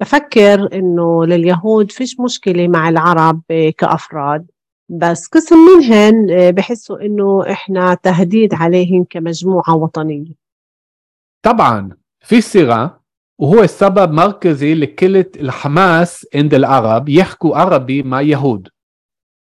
بفكر 0.00 0.72
إنه 0.72 1.26
لليهود 1.26 1.90
فيش 1.92 2.20
مشكلة 2.20 2.68
مع 2.68 2.88
العرب 2.88 3.42
كأفراد 3.78 4.50
بس 4.88 5.26
قسم 5.26 5.56
منهن 5.56 6.52
بحسوا 6.52 7.00
إنه 7.00 7.50
إحنا 7.52 7.94
تهديد 7.94 8.54
عليهم 8.54 9.04
كمجموعة 9.10 9.76
وطنية. 9.76 10.32
طبعا 11.42 11.96
في 12.20 12.40
صراع 12.40 13.00
وهو 13.40 13.62
السبب 13.62 14.12
مركزي 14.12 14.74
لكلة 14.74 15.24
الحماس 15.36 16.26
عند 16.34 16.54
العرب 16.54 17.08
يحكوا 17.08 17.56
عربي 17.56 18.02
مع 18.02 18.20
يهود. 18.20 18.68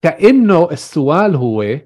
كأنه 0.02 0.70
السؤال 0.70 1.36
هو 1.36 1.80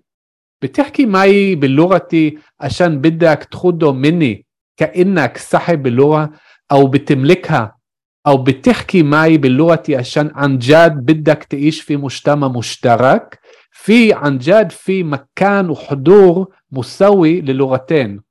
بتحكي 0.62 1.06
معي 1.06 1.54
بلغتي 1.54 2.38
عشان 2.60 3.00
بدك 3.00 3.48
تخده 3.50 3.92
مني 3.92 4.46
كأنك 4.76 5.38
صاحب 5.38 5.86
اللغة 5.86 6.30
أو 6.72 6.86
بتملكها 6.86 7.78
أو 8.26 8.36
بتحكي 8.36 9.02
معي 9.02 9.38
بلغتي 9.38 9.96
عشان 9.96 10.30
عن 10.34 10.58
جد 10.58 10.92
بدك 10.92 11.44
تعيش 11.44 11.80
في 11.80 11.96
مجتمع 11.96 12.48
مشترك؟ 12.48 13.40
في 13.72 14.12
عن 14.12 14.38
جد 14.38 14.70
في 14.70 15.02
مكان 15.02 15.70
وحضور 15.70 16.54
مساوي 16.72 17.40
للغتين. 17.40 18.22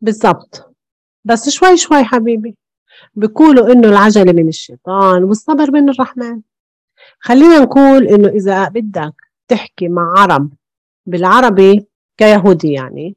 بالضبط. 0.00 0.74
بس 1.24 1.48
شوي 1.48 1.76
شوي 1.76 2.04
حبيبي 2.04 2.56
بيقولوا 3.14 3.72
إنه 3.72 3.88
العجلة 3.88 4.32
من 4.32 4.48
الشيطان 4.48 5.24
والصبر 5.24 5.70
من 5.70 5.88
الرحمن. 5.88 6.40
خلينا 7.20 7.58
نقول 7.58 8.06
إنه 8.08 8.28
إذا 8.28 8.68
بدك 8.68 9.14
تحكي 9.48 9.88
مع 9.88 10.14
عرب 10.16 10.52
بالعربي 11.06 11.86
كيهودي 12.16 12.72
يعني. 12.72 13.16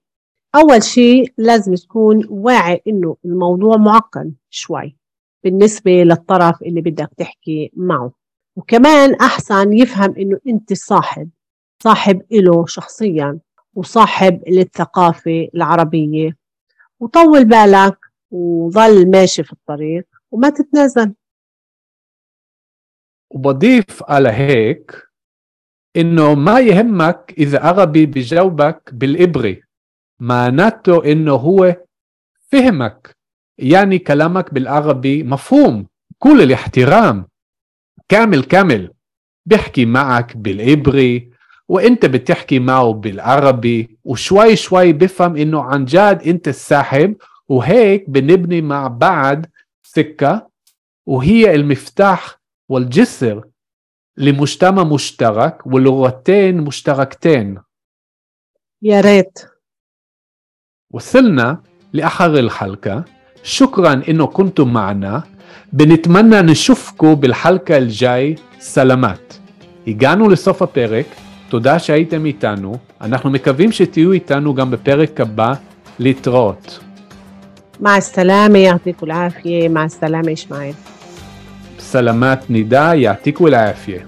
أول 0.56 0.84
شيء 0.84 1.34
لازم 1.38 1.76
تكون 1.76 2.28
واعي 2.30 2.82
إنه 2.88 3.18
الموضوع 3.26 3.78
معقد 3.78 4.34
شوي 4.50 4.98
بالنسبة 5.44 5.92
للطرف 5.92 6.62
اللي 6.62 6.82
بدك 6.82 7.10
تحكي 7.18 7.72
معه. 7.74 8.12
وكمان 8.56 9.16
أحسن 9.16 9.74
يفهم 9.74 10.16
إنه 10.18 10.40
أنت 10.48 10.74
صاحب 10.74 11.30
صاحب 11.84 12.22
إله 12.32 12.66
شخصيا 12.66 13.40
وصاحب 13.76 14.44
للثقافة 14.48 15.48
العربية. 15.56 16.38
وطول 17.00 17.46
بالك 17.46 17.98
وظل 18.32 19.12
ماشي 19.12 19.44
في 19.44 19.54
الطريق 19.54 20.08
وما 20.32 20.50
تتنازل. 20.50 21.14
وبضيف 23.30 24.04
على 24.04 24.30
هيك 24.30 25.07
إنه 25.98 26.34
ما 26.36 26.60
يهمك 26.60 27.34
إذا 27.38 27.60
عربي 27.60 28.06
بجاوبك 28.06 28.90
بالإبري. 28.94 29.62
معناته 30.20 31.12
إنه 31.12 31.32
هو 31.34 31.76
فهمك 32.52 33.16
يعني 33.58 34.00
كلامك 34.00 34.54
بالعربي 34.54 35.24
مفهوم 35.24 35.88
كل 36.20 36.42
الاحترام. 36.42 37.28
كامل 38.10 38.44
كامل. 38.44 38.92
بيحكي 39.46 39.86
معك 39.86 40.38
بالعبري 40.38 41.32
وإنت 41.68 42.06
بتحكي 42.06 42.60
معه 42.60 42.94
بالعربي 42.94 43.98
وشوي 44.04 44.56
شوي 44.56 44.94
بفهم 44.94 45.36
إنه 45.36 45.62
عن 45.64 45.86
جد 45.86 46.22
إنت 46.28 46.48
الساحب 46.48 47.16
وهيك 47.50 48.10
بنبني 48.10 48.62
مع 48.62 48.88
بعض 48.88 49.46
سكة 49.84 50.50
وهي 51.06 51.56
المفتاح 51.56 52.40
والجسر 52.70 53.44
لمجتمع 54.17 54.85
مشترك 54.85 55.67
ولغتين 55.67 56.61
مشتركتين 56.61 57.59
يا 58.83 59.01
ريت 59.01 59.39
وصلنا 60.91 61.63
لآخر 61.93 62.39
الحلقة 62.39 63.05
شكرا 63.43 64.03
انه 64.09 64.27
كنتم 64.27 64.73
معنا 64.73 65.23
بنتمنى 65.73 66.43
نشوفكم 66.43 67.15
بالحلقة 67.15 67.79
الجاي 67.79 68.37
سلامات 68.59 69.35
הגענו 69.87 70.29
לסוף 70.29 70.63
הפרק, 70.63 71.07
תודה 71.49 71.79
שהייתם 71.79 72.27
איתנו, 72.27 72.75
אנחנו 73.01 73.31
מקווים 73.31 73.73
שתהיו 73.73 74.13
איתנו 74.13 74.55
גם 74.55 74.71
בפרק 74.71 75.21
הבא 75.21 75.55
להתראות. 75.99 76.81
مع 77.81 77.97
السلامة 77.97 78.59
يعطيكم 78.59 79.07
العافية 79.07 79.69
مع 79.69 79.85
السلامة 79.85 80.33
إسماعيل 80.33 80.75
سلامات 81.92 82.52
نداء 82.52 82.98
يعطيكم 82.98 83.48
العافية. 83.48 84.08